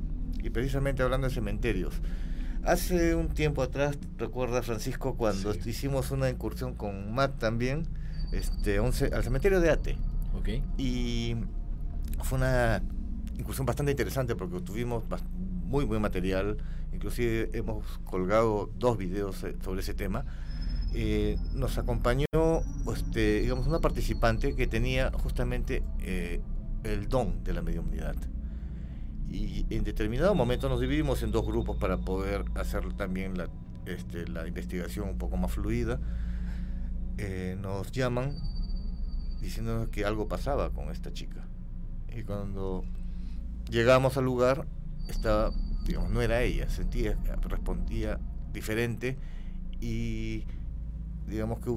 [0.43, 2.01] Y precisamente hablando de cementerios,
[2.65, 7.87] Hace un tiempo atrás, recuerda Francisco, cuando hicimos una incursión con Matt también,
[8.31, 9.97] este, al cementerio de Ate.
[10.39, 10.63] Okay.
[10.75, 11.35] Y
[12.23, 12.81] fue una
[13.37, 16.57] incursión bastante interesante porque tuvimos muy buen material,
[16.91, 20.25] inclusive hemos colgado dos videos eh, sobre ese tema.
[20.95, 22.25] Eh, nos acompañó
[22.91, 26.41] este, digamos, una participante que tenía justamente eh,
[26.83, 28.15] el don de la mediunidad
[29.29, 33.49] y en determinado momento nos dividimos en dos grupos para poder hacer también la,
[33.85, 35.99] este, la investigación un poco más fluida.
[37.17, 38.35] Eh, nos llaman
[39.41, 41.47] diciendo que algo pasaba con esta chica.
[42.15, 42.83] Y cuando
[43.69, 44.67] llegamos al lugar,
[45.07, 45.51] estaba,
[45.85, 48.19] digamos, no era ella, sentía, respondía
[48.53, 49.17] diferente
[49.81, 50.45] y
[51.27, 51.69] digamos que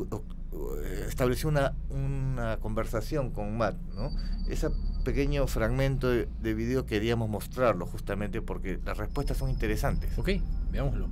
[1.07, 4.11] estableció una, una conversación con Matt, ¿no?
[4.49, 4.71] Ese
[5.05, 10.17] pequeño fragmento de, de, video queríamos mostrarlo justamente porque las respuestas son interesantes.
[10.19, 10.31] Ok,
[10.71, 11.09] veámoslo.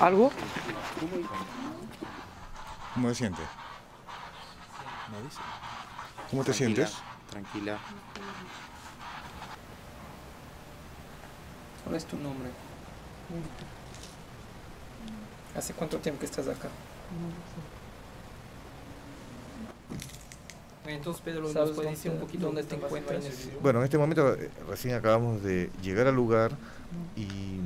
[0.00, 0.30] ¿Algo?
[2.94, 3.46] ¿Cómo te sientes?
[6.30, 6.96] ¿Cómo te sientes?
[7.30, 7.78] Tranquila.
[11.86, 12.50] ¿Cuál es tu nombre?
[15.54, 16.68] ¿Hace cuánto tiempo que estás acá?
[20.84, 23.24] Entonces, Pedro, ¿nos puedes decir un poquito dónde te encuentras?
[23.62, 26.56] Bueno, en este momento eh, recién acabamos de llegar al lugar
[27.14, 27.60] y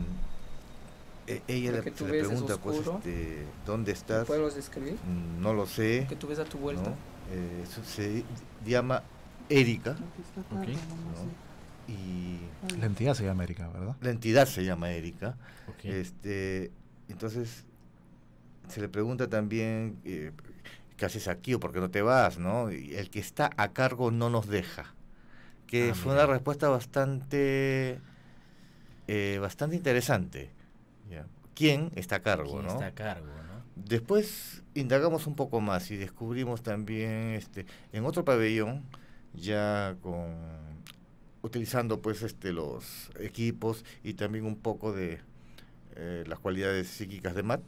[1.27, 4.27] eh, ella le, pregunta, pues, este, ¿dónde estás?
[4.27, 4.95] ¿Puedes describir?
[4.95, 6.05] Mm, no lo sé.
[6.11, 6.91] Que tú ves a tu vuelta.
[7.33, 8.23] Eh, se
[8.67, 9.03] llama
[9.49, 9.97] Erika.
[10.61, 10.77] Okay.
[11.89, 12.39] Y
[12.79, 13.97] la entidad se llama Erika, ¿verdad?
[14.01, 15.37] La entidad se llama Erika.
[15.83, 16.71] Este,
[17.09, 17.65] entonces
[18.69, 20.33] se le pregunta también eh,
[20.97, 22.71] qué haces aquí o por qué no te vas, ¿no?
[22.71, 24.95] Y el que está a cargo no nos deja.
[25.67, 26.25] que Ah, fue mira.
[26.25, 28.01] una respuesta bastante,
[29.09, 30.51] eh, bastante interesante.
[31.55, 32.53] ¿Quién está a cargo?
[32.53, 32.73] ¿Quién ¿no?
[32.73, 33.61] está a cargo, no?
[33.77, 38.83] Después indagamos un poco más y descubrimos también este en otro pabellón
[39.35, 40.70] ya con
[41.43, 45.21] utilizando pues este los equipos y también un poco de
[45.97, 47.63] eh, las cualidades psíquicas de Matt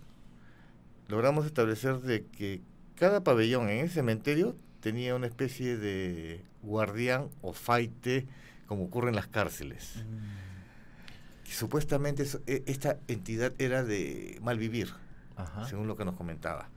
[1.08, 2.60] logramos establecer de que
[2.96, 8.26] cada pabellón en ese cementerio tenía una especie de guardián o faite
[8.66, 11.50] como ocurre en las cárceles Mm.
[11.50, 14.88] supuestamente eso- e- esta entidad era de mal vivir
[15.36, 15.66] Ajá.
[15.66, 16.68] según lo que nos comentaba.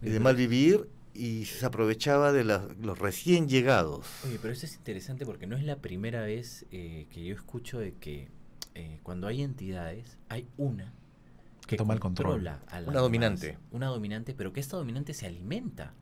[0.00, 4.06] Y de mal vivir y se aprovechaba de la- los recién llegados.
[4.26, 7.78] Oye, pero eso es interesante porque no es la primera vez eh, que yo escucho
[7.78, 8.28] de que
[8.74, 10.92] eh, cuando hay entidades, hay una
[11.66, 12.34] Que toma el control.
[12.44, 13.58] controla a Una dominante.
[13.72, 15.94] Una dominante, pero que esta dominante se alimenta.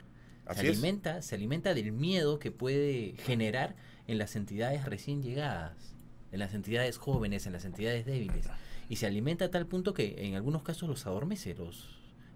[0.44, 0.72] Así se es.
[0.78, 3.74] alimenta, se alimenta del miedo que puede generar
[4.06, 5.94] en las entidades recién llegadas,
[6.30, 8.46] en las entidades jóvenes, en las entidades débiles.
[8.88, 11.88] Y se alimenta a tal punto que en algunos casos los adormece, los,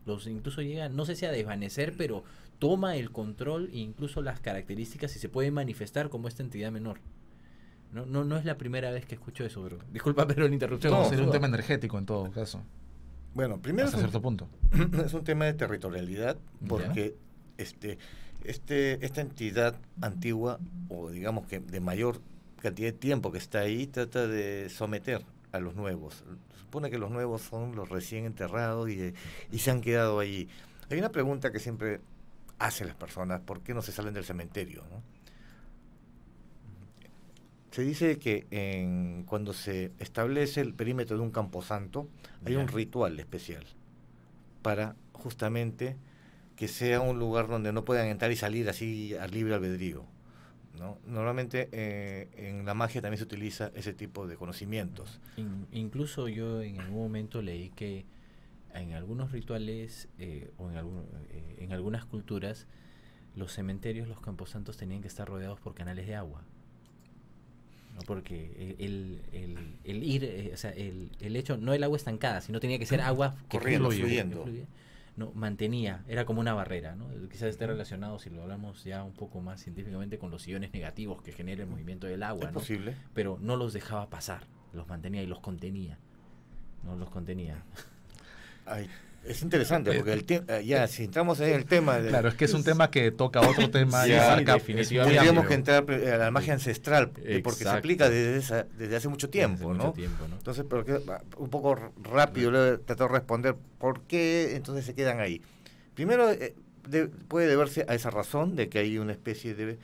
[0.06, 2.24] los incluso llega, no sé si a desvanecer, pero
[2.58, 7.00] toma el control e incluso las características y se puede manifestar como esta entidad menor.
[7.92, 9.78] No, no, no es la primera vez que escucho eso, bro.
[9.92, 10.92] Disculpa, pero la interrupción.
[10.92, 12.62] No, sería un tema energético en todo caso.
[13.34, 14.48] Bueno, primero hasta es un, cierto punto.
[15.04, 16.68] es un tema de territorialidad, Ya.
[16.68, 17.16] porque
[17.58, 17.98] este,
[18.44, 20.58] este, esta entidad antigua,
[20.88, 22.20] o digamos que de mayor
[22.60, 26.24] cantidad de tiempo que está ahí, trata de someter a los nuevos.
[26.70, 29.12] Supone que los nuevos son los recién enterrados y,
[29.50, 30.48] y se han quedado allí.
[30.88, 32.00] Hay una pregunta que siempre
[32.60, 34.84] hacen las personas, ¿por qué no se salen del cementerio?
[34.88, 35.02] no?
[37.72, 42.08] Se dice que en, cuando se establece el perímetro de un camposanto,
[42.44, 43.64] hay un ritual especial
[44.62, 45.96] para justamente
[46.54, 50.04] que sea un lugar donde no puedan entrar y salir así a libre albedrío.
[50.80, 50.98] ¿No?
[51.06, 55.20] Normalmente eh, en la magia también se utiliza ese tipo de conocimientos.
[55.36, 58.06] In- incluso yo en algún momento leí que
[58.74, 62.66] en algunos rituales eh, o en, algún- eh, en algunas culturas
[63.36, 66.42] los cementerios, los camposantos tenían que estar rodeados por canales de agua.
[67.94, 68.00] ¿no?
[68.06, 72.40] Porque el, el- el ir, eh, o sea, el, el hecho, no el agua estancada,
[72.40, 74.42] sino tenía que ser agua que Corriendo, que fluyendo.
[74.44, 74.66] fluye,
[75.20, 77.06] no, mantenía, era como una barrera, ¿no?
[77.28, 81.22] Quizás esté relacionado, si lo hablamos ya un poco más científicamente, con los iones negativos
[81.22, 82.58] que genera el movimiento del agua, es ¿no?
[82.58, 82.96] posible.
[83.12, 85.98] pero no los dejaba pasar, los mantenía y los contenía.
[86.84, 87.62] No los contenía.
[88.64, 88.88] Ay,
[89.24, 92.46] es interesante porque el eh, ya si entramos en el tema de Claro, es que
[92.46, 95.14] es un tema que toca otro tema y abarca- sí, definitivamente.
[95.16, 97.78] tendríamos que entrar eh, a la magia ancestral de- porque se Exacto.
[97.78, 99.84] aplica desde, esa- desde hace mucho tiempo, ¿no?
[99.84, 100.36] mucho tiempo, ¿no?
[100.36, 101.00] Entonces, pero que-
[101.36, 105.42] un poco rápido le trato de responder por qué entonces se quedan ahí.
[105.94, 106.54] Primero, eh,
[106.88, 109.78] de- puede deberse a esa razón de que hay una especie de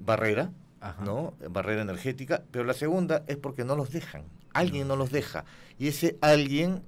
[0.00, 0.50] barrera,
[0.80, 1.04] Ajá.
[1.04, 1.34] ¿no?
[1.48, 4.24] Barrera energética, pero la segunda es porque no los dejan.
[4.52, 5.44] Alguien no los deja.
[5.78, 6.82] Y ese alguien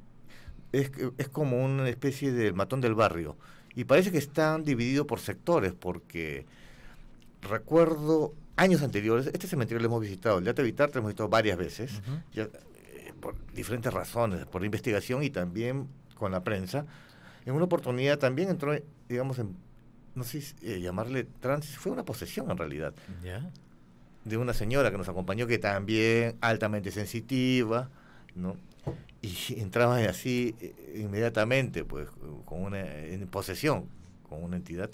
[0.73, 3.37] es, es como una especie del matón del barrio.
[3.75, 6.45] Y parece que están divididos por sectores, porque
[7.43, 11.29] recuerdo años anteriores, este cementerio lo hemos visitado, el de Ate Vitar lo hemos visitado
[11.29, 12.18] varias veces, Ujú.
[12.35, 16.87] ya, eh, por diferentes razones, por investigación y también con la prensa.
[17.47, 18.77] En una oportunidad también entró,
[19.09, 19.57] digamos, en,
[20.14, 22.95] no sé si, eh, llamarle trans, fue una posesión en realidad,
[24.25, 27.91] de una señora que nos acompañó que también altamente sensitiva,
[28.37, 28.57] ¿no?
[29.20, 32.09] Y entraba así eh, inmediatamente, pues,
[32.45, 33.87] con una en posesión
[34.28, 34.91] con una entidad.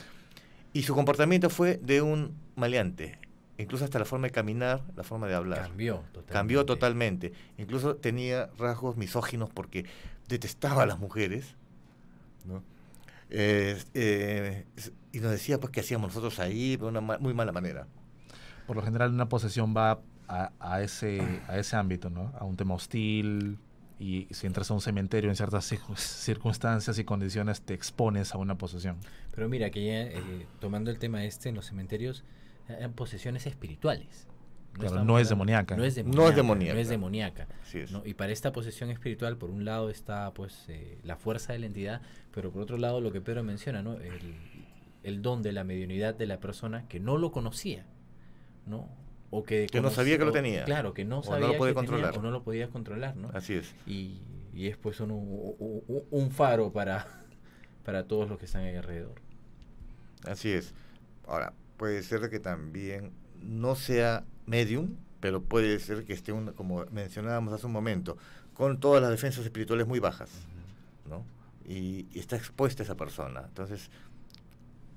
[0.72, 3.18] Y su comportamiento fue de un maleante,
[3.56, 5.62] incluso hasta la forma de caminar, la forma de hablar.
[5.68, 6.32] Cambió totalmente.
[6.32, 7.32] Cambió totalmente.
[7.56, 9.86] Incluso tenía rasgos misóginos porque
[10.28, 11.54] detestaba a las mujeres.
[12.44, 12.62] ¿no?
[13.30, 14.64] Eh, eh,
[15.12, 17.86] y nos decía pues que hacíamos nosotros ahí de una ma- muy mala manera.
[18.66, 22.32] Por lo general una posesión va a, a ese, a ese ámbito, ¿no?
[22.38, 23.58] A un tema hostil
[23.98, 28.38] y si entras a un cementerio en ciertas circun- circunstancias y condiciones te expones a
[28.38, 28.96] una posesión.
[29.34, 32.24] Pero mira, que ya eh, tomando el tema este en los cementerios,
[32.68, 34.26] eran posesiones espirituales.
[34.74, 35.76] Claro, estamos no es demoníaca.
[35.76, 36.36] No es No es demoníaca.
[36.36, 36.74] demoníaca.
[36.74, 37.48] No es demoníaca.
[37.62, 37.90] Así es.
[37.90, 38.02] ¿no?
[38.06, 41.66] Y para esta posesión espiritual, por un lado está pues eh, la fuerza de la
[41.66, 43.94] entidad, pero por otro lado lo que Pedro menciona, ¿no?
[43.94, 44.36] el,
[45.02, 47.86] el don de la mediunidad de la persona que no lo conocía,
[48.66, 48.88] ¿no?
[49.30, 50.64] O que, Que no sabía que lo tenía.
[50.64, 52.18] Claro, que no O no sabía lo podía que tenía, controlar.
[52.18, 53.30] o no lo podía controlar, ¿no?
[53.34, 53.74] Así es.
[53.86, 54.20] Y,
[54.54, 57.06] y es pues un, un- un- un faro para,
[57.84, 59.14] para todos los que están ahí alrededor.
[60.26, 60.72] Así es.
[61.26, 63.12] Ahora, puede ser que también
[63.42, 68.16] no sea medium, pero puede ser que esté, un- como mencionábamos hace un momento,
[68.54, 70.30] con todas las defensas espirituales muy bajas,
[71.08, 71.24] ¿no?
[71.66, 73.44] Y, y está expuesta esa persona.
[73.46, 73.90] Entonces,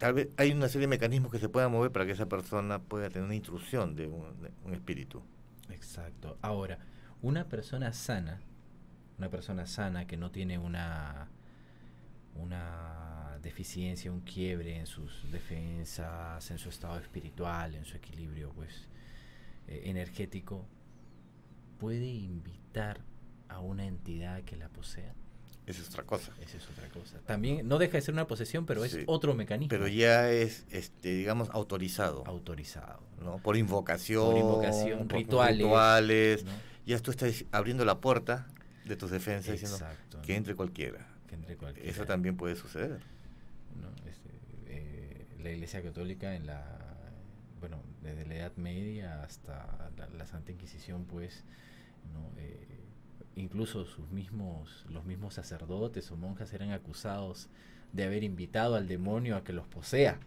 [0.01, 2.79] tal vez hay una serie de mecanismos que se puedan mover para que esa persona
[2.79, 5.21] pueda tener una intrusión de un, espíritu.
[5.69, 6.39] Exacto.
[6.41, 6.79] Ahora,
[7.21, 8.41] una persona sana,
[9.19, 11.29] una persona sana que no tiene una
[12.33, 18.87] una deficiencia, un quiebre en sus defensas, en su estado espiritual, en su equilibrio pues
[19.67, 20.65] eh, energético,
[21.77, 23.01] puede invitar
[23.49, 25.13] a una entidad que la posea.
[25.67, 26.31] Esa es otra cosa.
[26.41, 27.19] Esa es otra cosa.
[27.25, 29.69] También no deja de ser una posesión, pero es otro mecanismo.
[29.69, 32.23] Pero ya es, este, digamos, autorizado.
[32.25, 32.99] autorizado.
[33.21, 33.37] ¿no?
[33.37, 36.43] Por invocación, Por invocación, por rituales, rituales.
[36.45, 36.51] ¿no?
[36.85, 38.47] Ya tú estás abriendo la puerta
[38.85, 40.21] de tus defensas diciendo Exacto.
[40.23, 41.07] que entre cualquiera.
[41.27, 41.89] Que entre cualquiera.
[41.89, 42.99] Eso también puede suceder.
[43.79, 43.89] ¿no?
[44.09, 44.29] Este,
[44.65, 46.65] eh, la Iglesia Católica en la
[47.59, 51.43] bueno desde la Edad Media hasta la, la Santa Inquisición pues
[52.11, 52.31] ¿no?
[52.37, 52.80] Eh,
[53.35, 57.47] incluso sus mismos los mismos sacerdotes o monjas eran acusados
[57.93, 60.19] de haber invitado al demonio a que los posea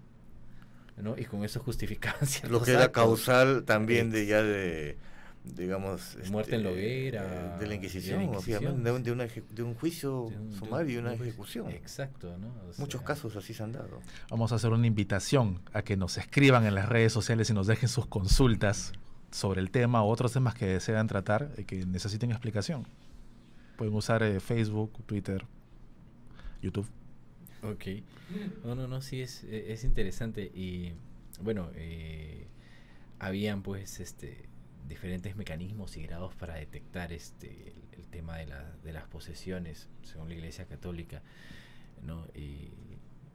[0.96, 1.16] ¿no?
[1.18, 3.02] y con eso justificaban ciertos Lo que era actos.
[3.02, 4.96] causal también de ya de
[5.44, 9.24] digamos Muerte en la este, hoguera, eh, de de la Inquisición, de, un, de, una
[9.26, 11.68] eje- de un juicio un- sumario y una ejecución.
[11.70, 12.46] exacto ¿no?
[12.48, 14.00] O Muchos casos así se han dado.
[14.30, 17.66] Vamos a hacer una invitación a que nos escriban en las redes sociales y nos
[17.66, 18.92] dejen sus consultas
[19.34, 22.86] sobre el tema o otros temas que desean tratar y que necesiten explicación.
[23.76, 25.44] Pueden usar eh, Facebook, Twitter,
[26.62, 26.86] YouTube.
[27.64, 27.84] Ok.
[28.64, 30.44] No, no, no, sí, es, e- es interesante.
[30.54, 30.92] Y
[31.42, 32.46] bueno, eh,
[33.18, 34.48] habían pues este
[34.88, 40.28] diferentes mecanismos y grados para detectar este el, tema de, la- de las posesiones, según
[40.28, 41.22] la Iglesia Católica,
[42.06, 42.24] ¿no?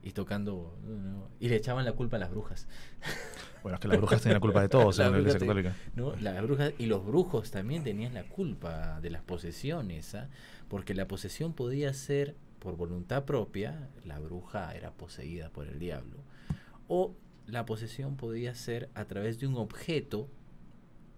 [0.01, 1.29] Y tocando, ¿no?
[1.39, 2.67] y le echaban la culpa a las brujas.
[3.61, 5.75] Bueno, es que las brujas tienen la culpa de todo, según la Iglesia Católica.
[5.95, 6.15] ¿no?
[6.15, 10.29] Las brujas y los brujos también tenían la culpa de las posesiones, ¿ah?
[10.69, 16.17] porque la posesión podía ser por voluntad propia, la bruja era poseída por el diablo,
[16.87, 17.15] o
[17.47, 20.29] la posesión podía ser a través de un objeto,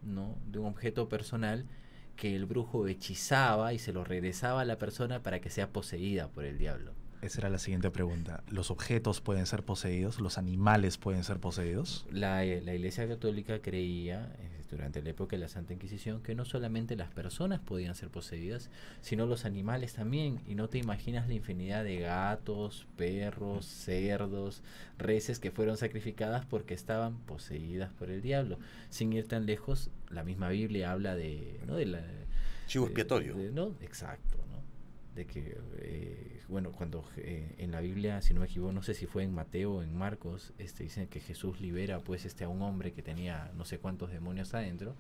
[0.04, 0.38] ¿no?
[0.48, 1.66] De un objeto personal
[2.16, 6.30] que el brujo hechizaba y se lo regresaba a la persona para que sea poseída
[6.30, 6.94] por el diablo.
[7.22, 8.44] Esa era la siguiente pregunta.
[8.50, 10.20] ¿Los objetos pueden ser poseídos?
[10.20, 12.06] ¿Los animales pueden ser poseídos?
[12.12, 16.34] La, eh, la Iglesia Católica creía, eh, durante la época de la Santa Inquisición, que
[16.34, 18.70] no solamente las personas podían ser poseídas,
[19.02, 20.40] sino los animales también.
[20.48, 24.64] Y no te imaginas la infinidad de gatos, perros, cerdos,
[24.98, 28.58] reses que fueron sacrificadas porque estaban poseídas por el diablo.
[28.90, 31.60] Sin ir tan lejos, la misma Biblia habla de...
[31.68, 31.76] ¿no?
[31.76, 32.02] de la,
[32.66, 33.36] Chivo de- expiatorio.
[33.36, 33.76] de- ¿no?
[33.82, 34.62] Exacto, ¿no?
[35.16, 38.94] De que, eh, bueno, cuando eh, en la Biblia, si no me equivoco, no sé
[38.94, 42.50] si fue en Mateo o en Marcos, este, dicen que Jesús libera pues este a
[42.50, 44.94] un hombre que tenía no sé cuántos demonios adentro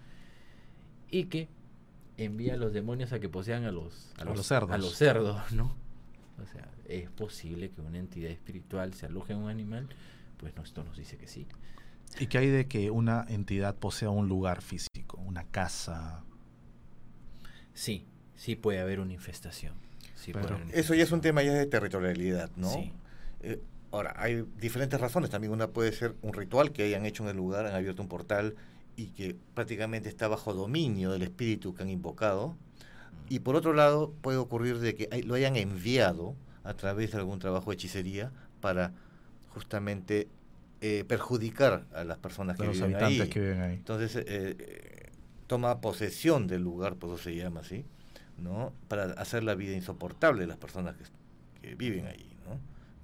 [1.09, 1.49] y que
[2.17, 4.71] envía a los demonios a que posean a los, A los cerdos.
[4.71, 5.75] A los cerdos, ¿no?
[6.41, 9.89] O sea, es posible que una entidad espiritual se aloje en un animal,
[10.37, 11.47] pues no, esto nos dice que sí.
[12.17, 16.23] ¿Y qué hay de que una entidad posea un lugar físico, una casa?
[17.73, 19.90] Sí, sí puede haber una infestación.
[20.21, 22.69] Sí Pero- Eso ya es un tema ya de territorialidad, ¿no?
[22.71, 22.93] Sí.
[23.41, 23.59] Eh,
[23.91, 25.29] ahora, hay diferentes razones.
[25.31, 28.07] También una puede ser un ritual que hayan hecho en el lugar, han abierto un
[28.07, 28.55] portal
[28.95, 32.55] y que prácticamente está bajo dominio del espíritu que han invocado.
[33.29, 37.17] Y por otro lado, puede ocurrir de que hay- lo hayan enviado a través de
[37.17, 38.93] algún trabajo de hechicería para
[39.49, 40.27] justamente
[40.83, 43.29] eh, perjudicar a las personas que los viven habitantes ahí.
[43.29, 43.73] que viven ahí.
[43.75, 45.09] Entonces, eh, eh,
[45.45, 47.85] toma posesión del lugar, por eso se llama así,
[48.41, 48.73] ¿no?
[48.87, 51.05] Para hacer la vida insoportable de las personas que,
[51.61, 52.59] que viven allí, ¿no?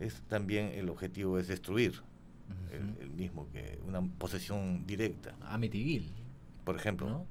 [0.05, 2.01] Es también el objetivo es destruir
[2.71, 6.11] el, mismo que una posesión directa, Amityville,
[6.63, 7.09] por ejemplo.
[7.09, 7.25] ¿no?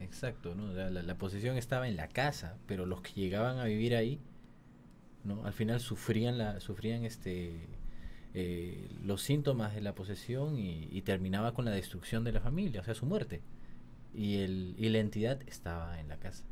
[0.00, 0.72] Exacto, ¿no?
[0.72, 4.20] La, la- la posesión estaba en la casa, pero los que llegaban a vivir ahí,
[5.24, 5.44] ¿no?
[5.46, 7.68] Al final sufrían la, sufrían este
[8.34, 12.80] eh, los síntomas de la posesión y, y terminaba con la destrucción de la familia,
[12.80, 13.42] o sea, su muerte.
[14.14, 16.44] Y el, y la entidad estaba en la casa.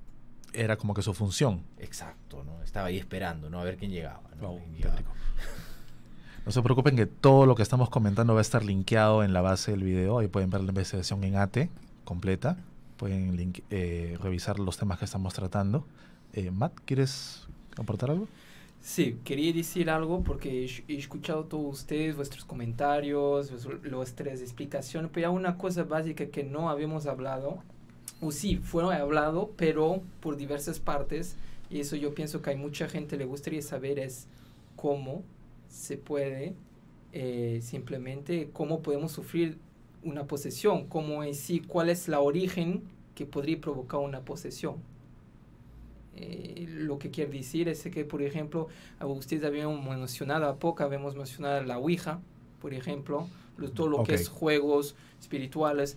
[0.53, 1.63] Era como que su función.
[1.79, 2.63] Exacto, ¿no?
[2.63, 3.61] Estaba ahí esperando, ¿no?
[3.61, 4.23] A ver quién llegaba.
[4.41, 4.59] ¿no?
[4.59, 5.01] Y llegaba.
[6.47, 9.43] No se preocupen que todo lo que estamos comentando va a estar linkeado en la
[9.43, 10.19] base del video.
[10.19, 11.71] Ahí pueden ver la investigación en ATE
[12.05, 12.57] completa.
[12.97, 15.87] Pueden link- eh, revisar los temas que estamos tratando.
[16.33, 17.47] Eh, Matt, ¿quieres
[17.79, 18.27] aportar algo?
[18.81, 23.53] Sí, quería decir algo porque he escuchado todos ustedes, vuestros comentarios,
[23.93, 27.63] vuestras explicaciones, pero hay una cosa básica que no habíamos hablado,
[28.21, 31.37] o sí, fue hablado, pero por diversas partes,
[31.71, 34.27] y eso yo pienso que hay mucha gente le gustaría saber es
[34.77, 35.23] cómo
[35.69, 36.55] se puede
[37.13, 39.59] eh, simplemente, cómo podemos sufrir
[40.03, 42.83] una posesión, cómo en sí, cuál es la origen
[43.15, 44.77] que podría provocar una posesión.
[46.17, 48.69] Eh, lo que quiere decir es que, por ejemplo,
[49.01, 52.21] ustedes habían mencionado a poco, habíamos mencionado la Ouija,
[52.61, 53.29] por ejemplo, lo-
[53.69, 54.21] todo lo que Ok.
[54.21, 55.97] es juegos espirituales,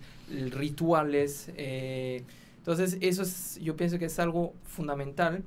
[0.50, 1.50] rituales.
[1.56, 2.24] eh,
[2.58, 5.42] entonces, eso es, yo pienso que es algo fundamental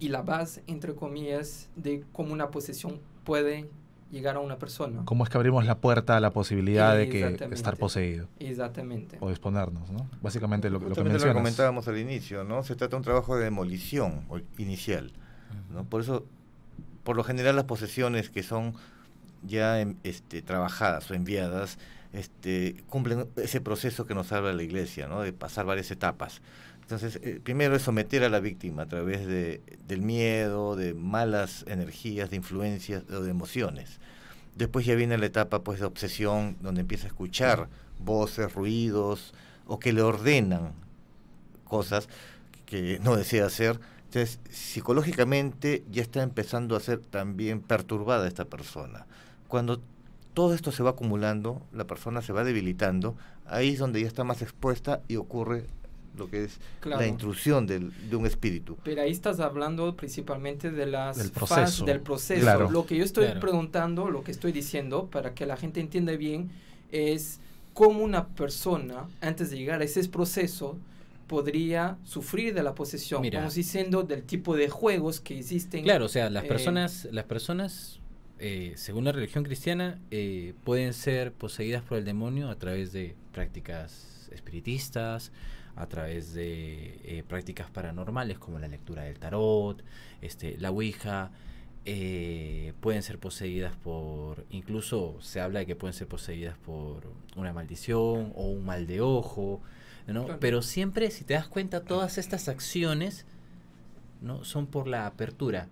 [0.00, 3.68] y la base, entre comillas, de cómo una posesión puede
[4.10, 5.02] llegar a una persona.
[5.04, 7.54] ¿Cómo es que abrimos la puerta a la posibilidad de que Exactamente.
[7.54, 9.16] estar poseído Exactamente.
[9.20, 10.10] o disponernos, ¿no?
[10.22, 11.42] Básicamente lo, lo que Justamente lo que mencionas.
[11.42, 12.64] comentábamos al inicio, ¿no?
[12.64, 14.22] Se trata de un trabajo de demolición
[14.58, 15.12] inicial,
[15.72, 15.84] ¿no?
[15.84, 16.24] Por eso,
[17.04, 18.74] por lo general, las posesiones que son
[19.42, 21.78] ya este, trabajadas o enviadas,
[22.12, 25.22] este, cumplen ese proceso que nos habla la iglesia, ¿no?
[25.22, 26.42] De pasar varias etapas.
[26.82, 31.64] Entonces, eh, primero es someter a la víctima a través de, del miedo, de malas
[31.68, 34.00] energías, de influencias o de emociones.
[34.56, 37.68] Después ya viene la etapa pues de obsesión, donde empieza a escuchar
[38.00, 39.34] voces, ruidos,
[39.66, 40.72] o que le ordenan
[41.64, 42.08] cosas
[42.66, 43.78] que no desea hacer.
[44.06, 49.06] Entonces, psicológicamente ya está empezando a ser también perturbada esta persona.
[49.50, 49.82] Cuando
[50.32, 54.24] todo esto se va acumulando, la persona se va debilitando, ahí es donde ya está
[54.24, 55.66] más expuesta y ocurre
[56.16, 57.00] lo que es Claro.
[57.02, 58.76] la intrusión del- de un espíritu.
[58.84, 61.84] Pero ahí estás hablando principalmente de las Del fas- proceso.
[61.84, 62.40] del proceso.
[62.42, 62.70] Claro.
[62.70, 63.40] Lo que yo estoy Claro.
[63.40, 66.50] preguntando, lo que estoy diciendo, para que la gente entienda bien,
[66.90, 67.38] es
[67.74, 70.76] cómo una persona, antes de llegar a ese proceso,
[71.28, 73.22] podría sufrir de la posesión.
[73.22, 73.38] Mira.
[73.38, 75.84] Estamos diciendo del tipo de juegos que existen.
[75.84, 77.99] Claro, o sea, las eh, personas, las personas,
[78.40, 83.14] eh, según la religión cristiana, eh, pueden ser poseídas por el demonio a través de
[83.32, 85.32] prácticas espiritistas,
[85.76, 89.82] a través de eh, prácticas paranormales como la lectura del tarot,
[90.20, 91.30] este, la ouija.
[91.86, 97.52] eh, pueden ser poseídas por, incluso se habla de que pueden ser poseídas por una
[97.52, 99.62] maldición o un mal de ojo,
[100.06, 100.24] ¿no?
[100.26, 100.40] Claro.
[100.40, 103.24] Pero siempre, si te das cuenta, todas estas acciones
[104.20, 105.68] no son por la apertura.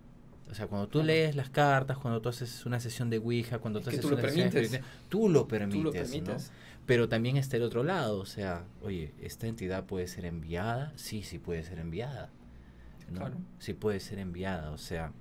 [0.51, 1.07] O sea, cuando tú Claro.
[1.09, 4.11] lees las cartas, cuando tú haces una sesión de Ouija, cuando Es tú haces tú
[4.11, 4.73] lo una sesión permites.
[4.73, 5.93] espiritual, tú lo Tú permites, lo ¿no?
[5.93, 6.53] permites.
[6.87, 10.93] Pero también está el otro lado, o sea, oye, ¿esta entidad puede ser enviada?
[10.97, 12.31] Sí, sí puede ser enviada.
[13.11, 13.21] ¿no?
[13.21, 13.37] Claro.
[13.59, 15.13] Sí puede ser enviada, o sea,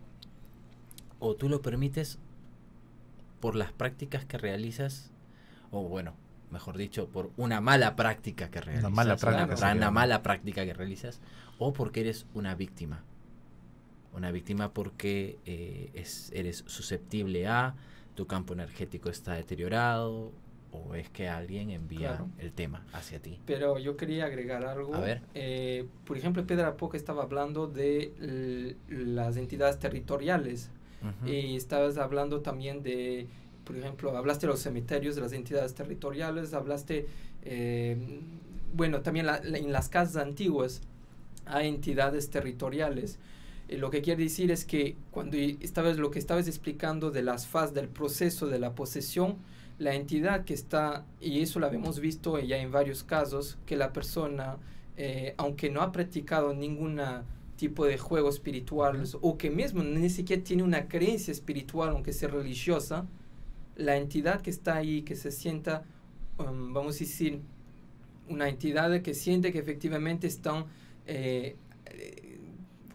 [1.20, 2.20] o tú lo permites
[3.40, 5.12] por las prácticas que realizas,
[5.72, 6.14] o bueno,
[6.52, 8.92] mejor dicho, por una mala práctica que realizas.
[8.92, 9.20] mala ¿no?
[9.20, 9.92] práctica Una ¿no?
[9.92, 11.20] mala práctica que realizas,
[11.60, 13.04] o porque eres una víctima.
[14.18, 17.76] Una víctima porque eh, es, eres susceptible a,
[18.16, 20.32] tu campo energético está deteriorado,
[20.72, 22.30] o es que alguien envía Claro.
[22.40, 23.40] el tema hacia ti.
[23.46, 24.96] Pero yo quería agregar algo.
[24.96, 25.22] A ver.
[25.36, 30.72] Eh, por ejemplo, Pedro Apoca estaba hablando de las entidades territoriales.
[31.04, 31.30] Ujú.
[31.32, 33.28] Y estabas hablando también de,
[33.66, 37.06] por ejemplo, hablaste de los cementerios, de las entidades territoriales, hablaste,
[37.44, 38.20] eh,
[38.74, 40.82] bueno, también la- la- en las casas antiguas
[41.46, 43.20] hay entidades territoriales.
[43.68, 47.48] Eh, lo que quiere decir es que cuando estabas, lo que estabas explicando de las
[47.48, 49.38] fases del proceso de la posesión,
[49.80, 53.94] la entidad que está, y eso lo hemos visto ya en varios casos, que la
[53.94, 54.58] persona,
[54.96, 57.00] eh, aunque no ha practicado ningún
[57.58, 62.30] tipo de juego espiritual, o que mismo ni siquiera tiene una creencia espiritual, aunque sea
[62.30, 63.06] religiosa,
[63.76, 65.84] la entidad que está ahí, que se sienta,
[66.40, 67.42] um, vamos a decir,
[68.30, 70.66] una entidad que siente que efectivamente están,
[71.06, 71.56] eh,
[71.86, 72.27] eh,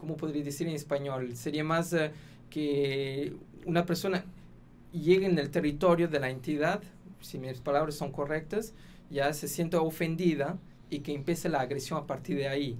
[0.02, 1.36] ¿cómo podría decir en español?
[1.36, 2.10] Sería más eh,
[2.50, 4.24] que una persona
[4.92, 6.82] llegue en el territorio de la entidad,
[7.20, 8.74] si mis palabras son correctas,
[9.10, 10.58] ya se siente ofendida
[10.90, 12.76] y que empiece la agresión a partir de ahí.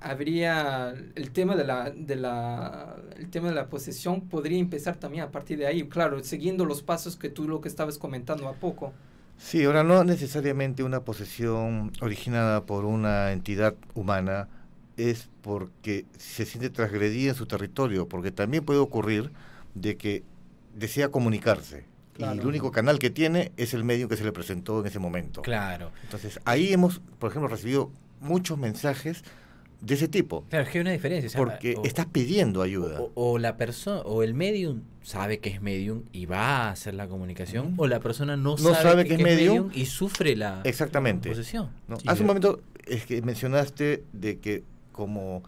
[0.00, 5.24] Habría el tema de la, de la, el tema de la posesión podría empezar también
[5.24, 8.52] a partir de ahí, claro, siguiendo los pasos que tú lo que estabas comentando a
[8.52, 8.92] poco.
[9.36, 14.48] Sí, ahora no necesariamente una posesión originada por una entidad humana
[14.96, 19.30] es porque se siente transgredida en su territorio, porque también puede ocurrir
[19.74, 20.22] de que
[20.74, 21.84] desea comunicarse
[22.18, 24.98] y el único canal que tiene es el medio que se le presentó en ese
[24.98, 25.42] momento.
[25.42, 25.92] Claro.
[26.02, 27.90] Entonces, ahí hemos, por ejemplo, recibido
[28.20, 29.22] muchos mensajes
[29.82, 31.28] de ese tipo, Claro, es que hay una diferencia.
[31.28, 32.98] o sea, porque o- estás pidiendo ayuda.
[33.02, 36.94] O, o la persona, o el medium sabe que es medium y va a hacer
[36.94, 39.70] la comunicación, o la persona no, No sabe que es medium.
[39.74, 41.28] y sufre la Exactamente.
[41.28, 41.68] posesión.
[42.06, 44.64] Hace un momento es que mencionaste de que
[44.96, 45.42] como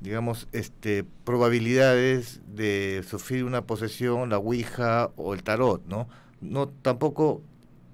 [0.00, 6.08] digamos este probabilidades de sufrir una posesión, la ouija o el tarot, ¿no?
[6.40, 7.42] No tampoco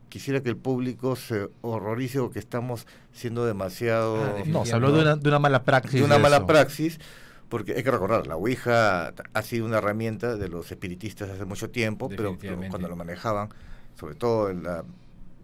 [0.09, 4.93] quisiera que el público se horrorice o que estamos siendo demasiado Ah, No, se habló
[4.93, 6.01] de una, de una mala praxis.
[6.01, 6.47] de una mala eso.
[6.47, 6.99] praxis,
[7.49, 11.71] porque hay que recordar, la Ouija ha sido una herramienta de los espiritistas hace mucho
[11.71, 12.69] tiempo, pero Definitivamente.
[12.71, 13.49] cuando lo manejaban,
[13.99, 14.85] sobre todo en la,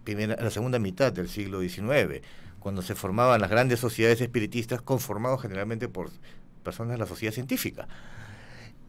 [0.05, 2.20] primera, en la segunda mitad del siglo XIX,
[2.61, 6.11] cuando se formaban las grandes sociedades espiritistas, conformados generalmente por
[6.62, 7.88] personas de la sociedad científica.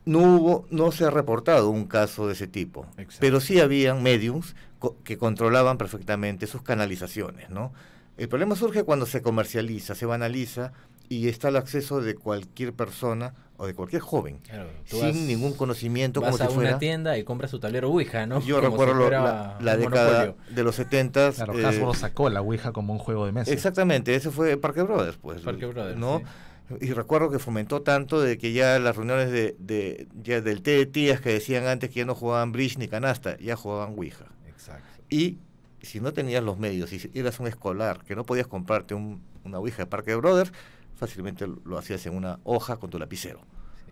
[0.05, 3.17] no hubo, no se ha reportado un caso de ese tipo, Exacto.
[3.19, 7.73] pero sí habían mediums co- que controlaban perfectamente sus canalizaciones, ¿no?
[8.17, 10.73] El problema surge cuando se comercializa, se banaliza
[11.09, 15.53] y está el acceso de cualquier persona o de cualquier joven, Claro, sin vas- ningún
[15.53, 16.69] conocimiento vas como a si fuera.
[16.71, 18.39] una tienda y compras tu tablero Ouija, ¿no?
[18.41, 20.55] Yo Como si recuerdo lo- fuera la, la década monopolio.
[20.55, 23.51] de los 70 Claro, Hasbro sacó la Ouija como un juego de mesa.
[23.51, 25.41] Exactamente, ese fue Parque Brothers, pues.
[25.41, 26.19] Parque Brothers, ¿no?
[26.19, 26.75] sí.
[26.81, 30.71] Y recuerdo que fomentó tanto de que ya las reuniones de, de- ya del té
[30.77, 34.25] de tías que decían antes que ya no jugaban bridge ni canasta, ya jugaban Ouija.
[34.47, 34.83] Exacto.
[35.09, 35.39] Y
[35.81, 39.57] si no tenías los medios, si eras un escolar que no podías comprarte un- una
[39.59, 40.53] Ouija de Parque Brothers,
[40.99, 43.41] fácilmente lo hacías en una hoja con tu lapicero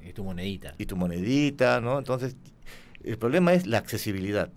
[0.04, 0.74] Y tu monedita.
[0.78, 1.98] y tu monedita, ¿no?
[1.98, 2.36] Entonces,
[3.04, 4.52] el problema es la accesibilidad,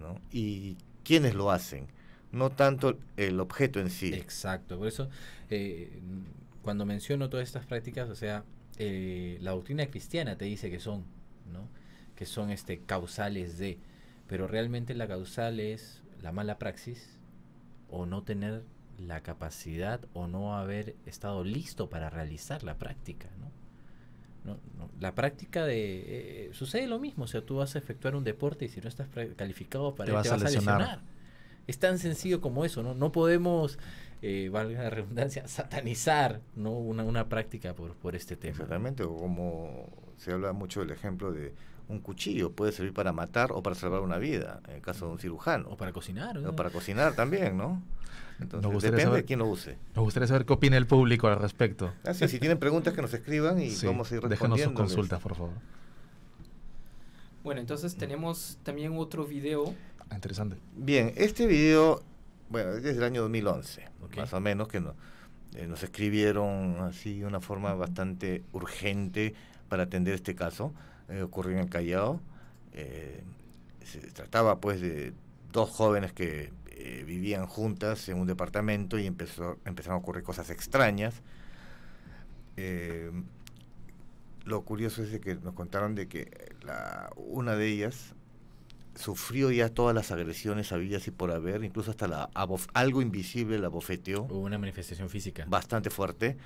[0.00, 0.18] ¿no?
[0.30, 1.88] Y quiénes lo hacen,
[2.30, 4.14] no tanto el objeto en sí.
[4.14, 5.10] Exacto, por eso
[5.50, 6.00] eh,
[6.62, 8.44] cuando menciono todas estas prácticas, o sea,
[8.78, 11.04] eh, la doctrina cristiana te dice que son,
[11.52, 11.68] ¿no?
[12.16, 13.78] Que son este causales de,
[14.28, 17.18] pero realmente la causal es la mala praxis
[17.90, 18.62] o no tener
[18.98, 23.50] la capacidad o no haber estado listo para realizar la práctica, ¿no?
[24.44, 26.46] No, no, La práctica de...
[26.46, 28.88] eh, sucede lo mismo, o sea, tú vas a efectuar un deporte y si no
[28.88, 31.00] estás calificado para Te él, vas a lesionar.
[31.68, 32.92] Es tan sencillo como eso, ¿no?
[32.94, 33.78] No podemos,
[34.20, 36.72] eh, valga la redundancia, satanizar ¿no?
[36.72, 38.50] una, una práctica por, por este tema.
[38.50, 41.54] Exactamente, o como se habla mucho del ejemplo de
[41.88, 45.12] un cuchillo, puede servir para matar o para salvar una vida, en el caso de
[45.12, 46.36] un cirujano, O para cocinar.
[46.38, 47.80] o para cocinar también, ¿no?
[48.42, 49.76] Entonces, gustaría depende saber- de quién lo use.
[49.94, 51.92] Nos gustaría saber qué opina el público al respecto.
[52.04, 54.70] Así, si tienen preguntas que nos escriban y Sí, vamos a ir déjenos respondiendo.
[54.70, 55.52] sus consultas, por favor.
[57.44, 59.74] Bueno, entonces tenemos también otro video.
[60.10, 60.56] Ah, interesante.
[60.76, 62.02] Bien, este video,
[62.50, 64.18] bueno, es desde el año 2011, Ok.
[64.18, 64.94] más o menos, que no-
[65.54, 69.34] eh, nos escribieron así de una forma bastante urgente
[69.68, 70.72] para atender este caso.
[71.08, 72.20] Eh, ocurrió en el Callao.
[72.74, 73.22] Eh,
[73.84, 75.12] se trataba pues de
[75.52, 76.52] dos jóvenes que
[76.84, 81.22] eh, vivían juntas en un departamento y empezó, empezaron a ocurrir cosas extrañas.
[82.56, 83.10] Eh,
[84.44, 88.14] lo curioso es de que nos contaron de que la, una de ellas
[88.94, 93.58] sufrió ya todas las agresiones habidas y por haber, incluso hasta la abof- algo invisible
[93.58, 95.46] la bofeteó Hubo una manifestación física.
[95.48, 96.36] bastante fuerte.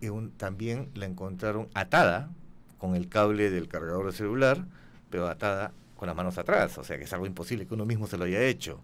[0.00, 2.30] Y un- también la encontraron atada
[2.78, 4.66] con el cable del cargador de celular,
[5.10, 8.06] pero atada con las manos atrás, o sea que es algo imposible que uno mismo
[8.06, 8.80] se lo haya hecho.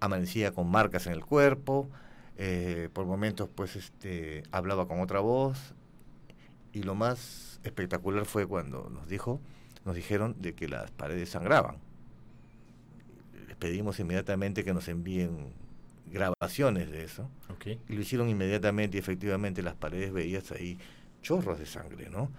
[0.00, 1.88] Amanecía con marcas en el cuerpo,
[2.36, 5.74] eh, por momentos pues este hablaba con otra voz
[6.72, 9.40] y lo más espectacular fue cuando nos dijo,
[9.84, 11.78] nos dijeron de que las paredes sangraban.
[13.46, 15.52] Les pedimos inmediatamente que nos envíen
[16.06, 17.28] grabaciones de eso.
[17.48, 17.66] Ok.
[17.88, 20.78] Y lo hicieron inmediatamente y efectivamente las paredes veías ahí
[21.22, 22.30] chorros de sangre, ¿no?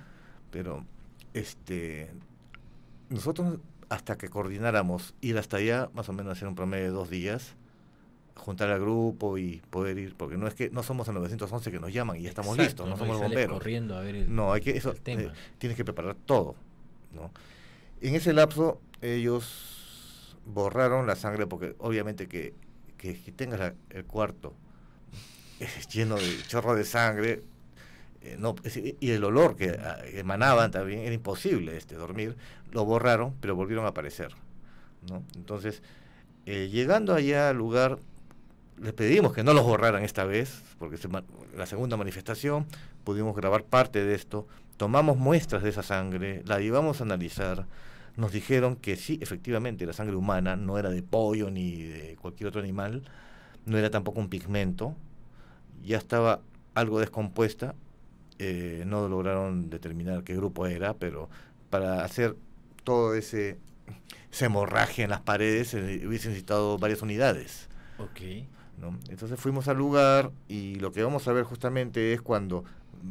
[0.50, 0.86] Pero
[1.34, 2.12] este
[3.10, 3.60] nosotros
[3.92, 7.56] hasta que coordináramos ir hasta allá, más o menos hacer un promedio de dos días,
[8.36, 11.80] juntar al grupo y poder ir, porque no es que no somos el 911 que
[11.80, 13.58] nos llaman y ya estamos Exacto, listos, no Y somos bomberos.
[13.58, 16.56] corriendo a ver el, No, hay que eso eh, tienes que preparar todo,
[17.14, 17.32] ¿no?
[18.00, 22.54] En ese lapso ellos borraron la sangre porque obviamente que,
[22.98, 24.54] que, que tengas la- el cuarto
[25.94, 27.44] lleno de chorro de sangre
[28.24, 32.36] eh, y el olor que ah, emanaban también era imposible este dormir
[32.72, 34.32] lo borraron pero volvieron a aparecer
[35.10, 35.24] ¿no?
[35.36, 35.82] entonces
[36.46, 38.00] eh, llegando allá al lugar
[38.80, 41.08] les pedimos que no los borraran esta vez porque se
[41.56, 42.66] la segunda manifestación
[43.04, 44.48] pudimos grabar parte de esto
[44.78, 47.66] tomamos muestras de esa sangre la llevamos a analizar
[48.18, 52.50] nos dijeron que sí, efectivamente, la sangre humana no era de pollo ni de cualquier
[52.50, 53.04] otro animal,
[53.66, 54.96] no era tampoco un pigmento,
[55.84, 56.42] ya estaba
[56.74, 57.76] algo descompuesta,
[58.44, 61.30] eh, no lograron determinar qué grupo era, pero
[61.70, 62.36] para hacer
[62.84, 63.58] todo ese,
[64.32, 67.70] esa hemorragia en las paredes eh, hubiese necesitado varias unidades.
[68.00, 68.20] Ok.
[68.80, 68.98] ¿no?
[69.10, 72.64] Entonces fuimos al lugar y lo que vamos a ver justamente es cuando,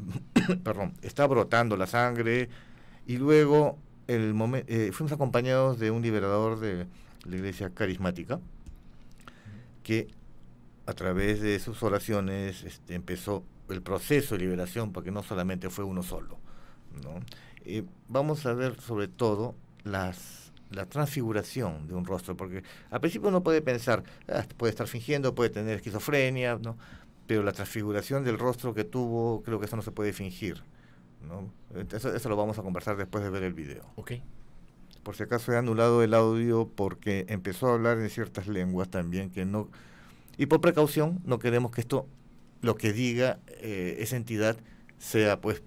[0.64, 2.48] perdón, está brotando la sangre
[3.06, 3.78] y luego
[4.08, 6.86] el momen- eh, fuimos acompañados de un liberador de
[7.24, 8.40] la iglesia carismática
[9.84, 10.08] que
[10.86, 15.84] a través de sus oraciones este, empezó el proceso de liberación porque no solamente fue
[15.84, 16.38] uno solo.
[17.02, 17.20] ¿no?
[17.64, 19.54] Eh, vamos a ver sobre todo
[19.84, 24.86] las, la transfiguración de un rostro, porque al principio uno puede pensar, "Ah, puede estar
[24.86, 26.76] fingiendo, puede tener esquizofrenia, ¿no?
[27.30, 30.64] pero la transfiguración del rostro que tuvo, creo que eso no se puede fingir.
[31.28, 31.52] ¿no?
[31.92, 33.84] Eso, eso lo vamos a conversar después de ver el video.
[33.94, 34.14] Ok.
[35.04, 39.30] Por si acaso he anulado el audio porque empezó a hablar en ciertas lenguas también
[39.30, 39.68] que no...
[40.38, 42.08] Y por precaución no queremos que esto,
[42.60, 44.56] lo que diga eh, esa entidad,
[44.98, 45.62] sea pues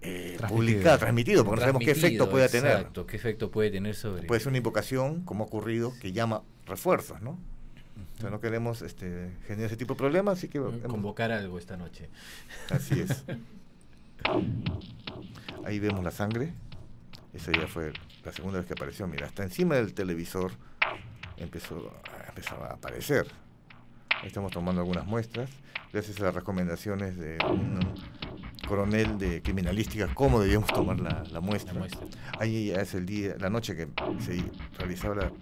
[0.00, 0.48] eh, Transmitido.
[0.76, 2.70] publicado, transmitido, porque no sabemos qué efecto puede tener.
[2.72, 4.22] Exacto, qué efecto puede tener sobre...
[4.22, 7.38] Puede ser una invocación, como ha ocurrido, que llama refuerzos, ¿no?
[7.96, 11.76] Entonces no queremos este, generar ese tipo de problemas, así que hemos- convocar algo esta
[11.76, 12.08] noche.
[12.70, 13.24] así es.
[15.64, 16.52] Ahí vemos la sangre.
[17.34, 17.92] Esa ya fue
[18.24, 19.06] la segunda vez que apareció.
[19.06, 20.52] Mira, hasta encima del televisor
[21.36, 21.92] empezó,
[22.28, 23.26] empezaba a aparecer.
[24.20, 25.50] Ahí estamos tomando algunas muestras,
[25.92, 27.78] gracias a las recomendaciones de un
[28.66, 31.72] coronel de criminalística, cómo debíamos tomar la, la muestra.
[31.72, 32.06] La muestra.
[32.38, 33.88] Ahí es el día, la noche que
[34.20, 34.44] se
[34.78, 35.32] realizaba la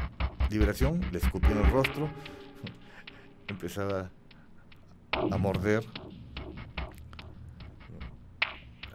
[0.50, 2.08] liberación, le escupió en el rostro,
[3.48, 4.10] empezaba
[5.12, 5.84] a morder.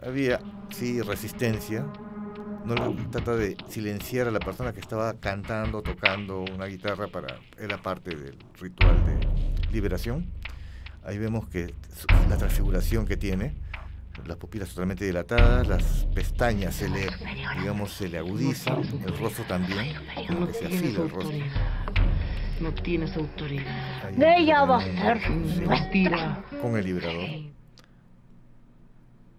[0.04, 0.40] Había,
[0.70, 1.86] sí, resistencia.
[2.64, 7.38] No le- trata de silenciar a la persona que estaba cantando, tocando una guitarra para
[7.58, 10.26] era parte del ritual de liberación.
[11.04, 11.74] Ahí vemos que
[12.28, 13.54] la transfiguración que tiene,
[14.26, 17.06] las pupilas totalmente dilatadas, las pestañas se le,
[17.58, 19.96] digamos, se le agudizan, el rostro también,
[20.28, 21.20] como No que se afila el rostro.
[21.22, 21.46] autoridad.
[22.60, 24.04] No tienes autoridad.
[24.06, 26.44] Ahí De ella va a ser con- Mentira.
[26.60, 27.28] con el liberador.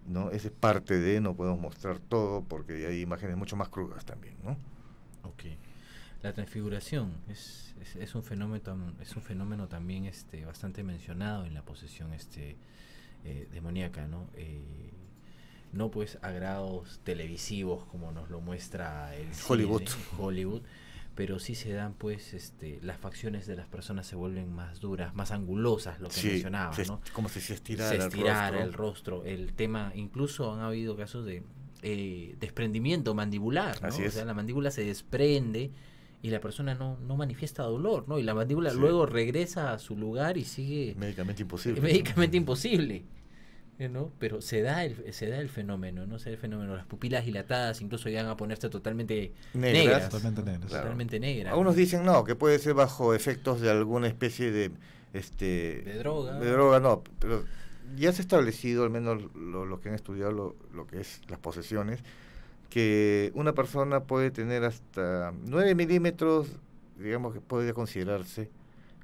[0.07, 0.31] ¿no?
[0.31, 4.35] Esa es parte de, no podemos mostrar todo porque hay imágenes mucho más crudas también,
[4.43, 4.51] ¿no?
[5.23, 5.43] Ok.
[6.23, 11.53] La transfiguración es, es, es un fenómeno es un fenómeno también este bastante mencionado en
[11.53, 12.55] la posesión este
[13.25, 14.27] eh, demoníaca, ¿no?
[14.35, 14.91] Eh,
[15.73, 19.81] no pues a grados televisivos como nos lo muestra el Hollywood.
[19.87, 20.61] cine, Hollywood,
[21.15, 25.13] pero sí se dan pues este las facciones de las personas se vuelven más duras,
[25.15, 27.01] más angulosas, lo que Sí, mencionaba, se- ¿no?
[27.13, 28.63] como si se estirara, se el estirara rostro.
[28.63, 31.43] el rostro, el tema, incluso han habido casos de
[31.81, 33.87] eh, desprendimiento mandibular, ¿no?
[33.89, 35.71] Así O sea, la mandíbula se desprende
[36.23, 38.17] y la persona no, no manifiesta dolor, ¿no?
[38.17, 38.77] Y la mandíbula Sí.
[38.79, 41.81] luego regresa a su lugar y sigue Médicamente imposible.
[41.81, 43.03] médicamente imposible,
[43.91, 44.11] ¿no?
[44.19, 46.17] Pero se da el, se da el fenómeno, ¿no?
[46.19, 49.83] Se da el fenómeno, las pupilas dilatadas incluso llegan a ponerse totalmente Negras.
[49.83, 50.69] negras, Totalmente negras.
[50.69, 50.83] Claro.
[50.83, 51.51] totalmente negras.
[51.51, 54.71] Algunos dicen no, que puede ser bajo efectos de alguna especie de
[55.11, 56.39] este De droga.
[56.39, 57.43] de droga, no, pero
[57.97, 61.19] ya se ha establecido, al menos lo, lo que han estudiado lo, lo que es
[61.27, 61.99] las posesiones,
[62.73, 66.47] que una persona puede tener hasta 9 milímetros,
[66.97, 68.49] digamos que podría considerarse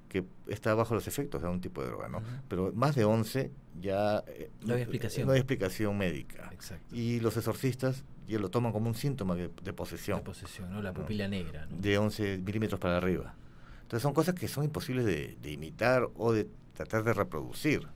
[0.08, 2.24] que está bajo los efectos de algún tipo de droga, ¿no?
[2.48, 5.28] Pero más de 11 ya eh, No hay explicación.
[5.28, 6.50] no hay explicación médica.
[6.52, 6.96] Exacto.
[6.96, 10.82] Y los exorcistas ya lo toman como un síntoma de, de La posesión posesión, ¿no?
[10.82, 11.78] La pupila negra, ¿no?
[11.78, 13.36] de 11 milímetros para arriba.
[13.84, 17.88] Entonces son cosas que son imposibles de, de imitar o de tratar de reproducir.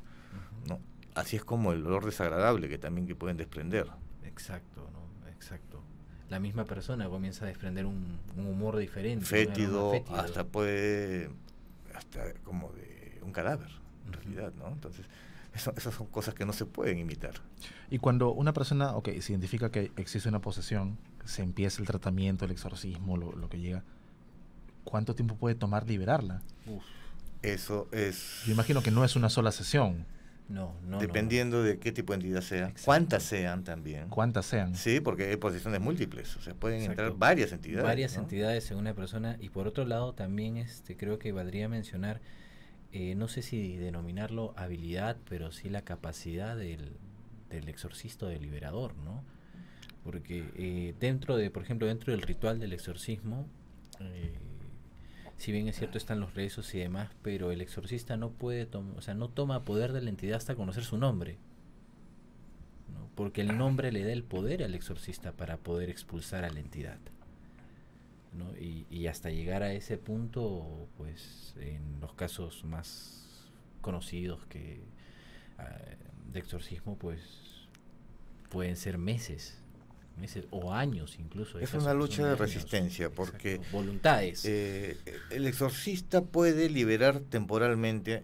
[0.69, 0.79] ¿no?
[1.15, 3.87] Así es como el olor desagradable que también que pueden desprender.
[4.23, 5.02] Exacto, ¿no?
[5.43, 5.81] Exacto.
[6.29, 9.25] La misma persona comienza a desprender un, un humor diferente.
[9.25, 10.15] Fétido, fétido.
[10.19, 11.29] hasta puede,
[11.93, 13.69] hasta como de un cadáver,
[14.07, 14.69] en realidad, ¿no?
[14.69, 15.05] Entonces,
[15.53, 17.33] eso- esas son cosas que no se pueden imitar.
[17.91, 22.45] Y cuando una persona, ok, se identifica que existe una posesión, se empieza el tratamiento,
[22.45, 23.83] el exorcismo, lo, lo que llega,
[24.83, 26.41] ¿cuánto tiempo puede tomar liberarla?
[26.65, 26.83] Uf,
[27.43, 28.41] Eso es...
[28.45, 30.05] Yo imagino que no es una sola sesión,
[30.49, 30.99] no, no, no.
[30.99, 32.81] dependiendo de qué tipo de entidad sea, Exacto.
[32.85, 34.09] cuántas sean también.
[34.09, 34.75] cuántas sean.
[34.75, 37.01] Sí, porque hay posesiones múltiples, o sea, pueden Exacto.
[37.03, 37.83] entrar varias entidades.
[37.83, 38.23] Varias ¿no?
[38.23, 39.37] entidades en una persona.
[39.39, 42.21] Y por otro lado, también este creo que valdría mencionar,
[42.91, 46.97] eh, no sé si denominarlo habilidad, pero sí la capacidad del,
[47.49, 49.23] del exorcista del liberador, ¿no?
[50.03, 53.47] Porque eh, dentro de, por ejemplo, dentro del ritual del exorcismo,
[54.01, 54.33] eh,
[55.37, 59.01] si bien es cierto están los rezos y demás, pero el exorcista no puede, o
[59.01, 61.37] sea, no toma poder de la entidad hasta conocer su nombre.
[62.93, 63.09] ¿no?
[63.15, 66.99] Porque el nombre le da el poder al exorcista para poder expulsar a la entidad.
[68.37, 68.55] ¿no?
[68.57, 73.23] Y, y hasta llegar a ese punto, pues en los casos más
[73.81, 74.81] conocidos que
[75.59, 75.77] ah,
[76.31, 77.67] de exorcismo, pues
[78.49, 79.59] pueden ser meses,
[80.17, 81.59] meses o años incluso.
[81.59, 82.39] Es una lucha de años.
[82.39, 84.45] resistencia, porque, Exacto, voluntades.
[84.45, 84.97] Eh,
[85.31, 88.23] el exorcista puede liberar temporalmente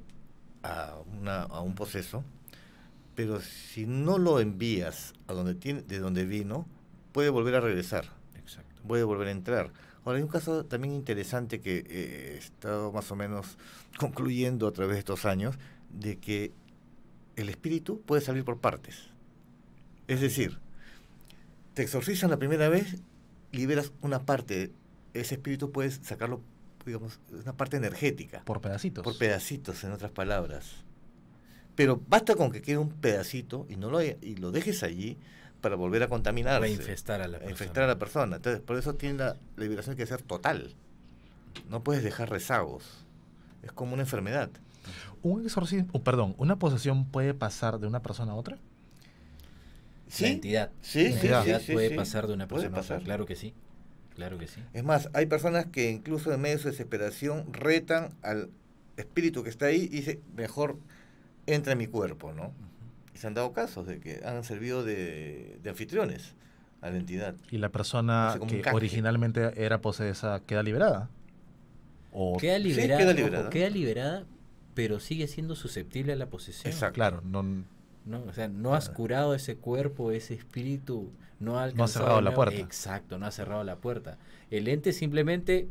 [0.63, 2.23] a, una, a un poseso,
[3.15, 6.67] pero si no lo envías a donde tiene, de donde vino,
[7.11, 8.81] puede volver a regresar, Exacto.
[8.87, 9.71] puede volver a entrar.
[10.05, 13.57] Ahora, hay un caso también interesante que eh, he estado más o menos
[13.97, 15.57] concluyendo a través de estos años,
[15.89, 16.53] de que
[17.35, 19.09] el espíritu puede salir por partes.
[20.07, 20.59] Es decir,
[21.79, 22.97] te exorcizan la primera vez,
[23.53, 24.73] liberas una parte,
[25.13, 26.41] ese espíritu puedes sacarlo,
[26.85, 29.01] digamos, una parte energética, Por pedacitos.
[29.01, 30.83] por pedacitos, en otras palabras.
[31.75, 35.17] Pero basta con que quede un pedacito y no lo y lo dejes allí
[35.61, 37.51] para volver a contaminarse, Reinfestar a la persona.
[37.51, 38.35] infectar a la persona.
[38.35, 40.75] Entonces, por eso tiene la, la liberación que ser total.
[41.69, 43.05] No puedes dejar rezagos.
[43.63, 44.49] Es como una enfermedad.
[45.21, 48.57] Un exorcismo, oh, perdón, ¿una posesión puede pasar de una persona a otra?
[50.09, 50.71] Sí, La entidad.
[50.81, 51.95] sí, La sí, entidad sí, sí, puede sí.
[51.95, 52.99] pasar de una persona a otra.
[52.99, 53.53] Claro que sí.
[54.15, 54.61] Claro que sí.
[54.73, 58.49] Es más, hay personas que incluso en medio de su desesperación retan al
[58.97, 60.77] espíritu que está ahí y dice, mejor
[61.45, 62.53] entra en mi cuerpo, ¿no?
[63.15, 66.35] Y se han dado casos de que han servido de, de anfitriones
[66.81, 67.35] a la entidad.
[67.51, 71.09] ¿Y la persona que originalmente era poseesa queda liberada?
[72.11, 73.49] O, Queda Sí, liberada, queda ojo, liberada.
[73.49, 74.25] queda liberada,
[74.73, 76.71] pero sigue siendo susceptible a la posesión.
[76.71, 76.95] Exacto.
[76.95, 77.43] claro, no,
[78.09, 78.23] ¿no?
[78.23, 82.55] O sea, no has curado ese cuerpo, ese espíritu, no ha alcanzado cerrado la puerta.
[82.57, 84.17] Exacto, no ha cerrado la puerta.
[84.49, 85.69] El ente simplemente,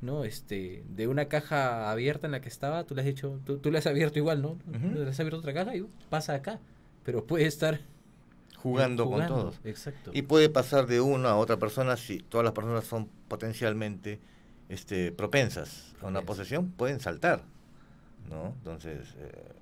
[0.00, 0.24] ¿no?
[0.24, 3.70] Este, de una caja abierta en la que estaba, tú le has dicho, tú, tú
[3.70, 4.58] le has abierto igual, ¿no?
[4.94, 6.60] Le has abierto otra caja y pasa acá.
[7.04, 7.80] Pero puede estar
[8.62, 9.60] Jugando, con todos.
[9.64, 10.10] Exacto.
[10.12, 14.20] Y puede pasar de una a otra persona si todas las personas son potencialmente
[14.68, 17.44] este, propensas a una posesión, pueden saltar,
[18.28, 18.54] ¿no?
[18.58, 19.52] Entonces, eh,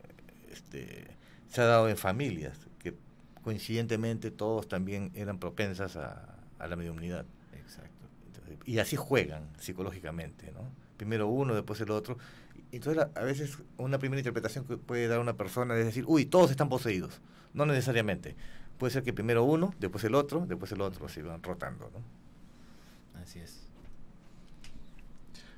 [0.51, 1.07] este,
[1.49, 2.95] se ha dado en familias que
[3.43, 7.25] coincidentemente todos también eran propensas a, a la mediunidad.
[7.53, 8.07] Exacto.
[8.27, 10.61] Entonces, y así juegan psicológicamente, ¿no?
[10.97, 12.19] Primero uno, después el otro.
[12.73, 16.27] Entonces, a a veces una primera interpretación que puede dar una persona es decir, uy,
[16.27, 17.21] todos están poseídos.
[17.55, 18.37] No necesariamente.
[18.79, 23.21] Puede ser que primero uno, después el otro, después el otro, se van rotando, ¿no?
[23.23, 23.66] Así es.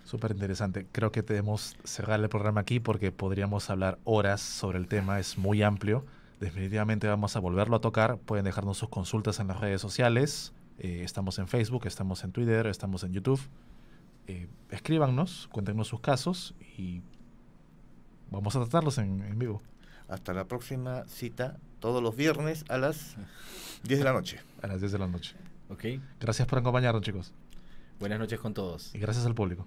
[0.09, 0.87] Súper interesante.
[0.91, 5.21] Creo que debemos cerrar el programa aquí porque podríamos hablar horas sobre el tema.
[5.21, 6.07] Es muy amplio.
[6.41, 8.17] Definitivamente vamos a volverlo a tocar.
[8.17, 10.55] Pueden dejarnos sus consultas en las redes sociales.
[10.79, 13.39] Eh, estamos en Facebook, estamos en Twitter, estamos en YouTube.
[14.29, 17.03] Eh, escríbanos, cuéntenos sus casos y
[18.31, 19.61] vamos a tratarlos en, en vivo
[20.09, 23.17] Hasta la próxima cita, todos los viernes a las
[23.83, 24.41] 10 de la noche.
[24.63, 25.37] a las 10 de la noche.
[25.69, 25.85] Ok.
[26.19, 27.35] Gracias por acompañarnos, chicos.
[28.01, 28.95] Buenas noches con todos.
[28.95, 29.67] Y gracias al público.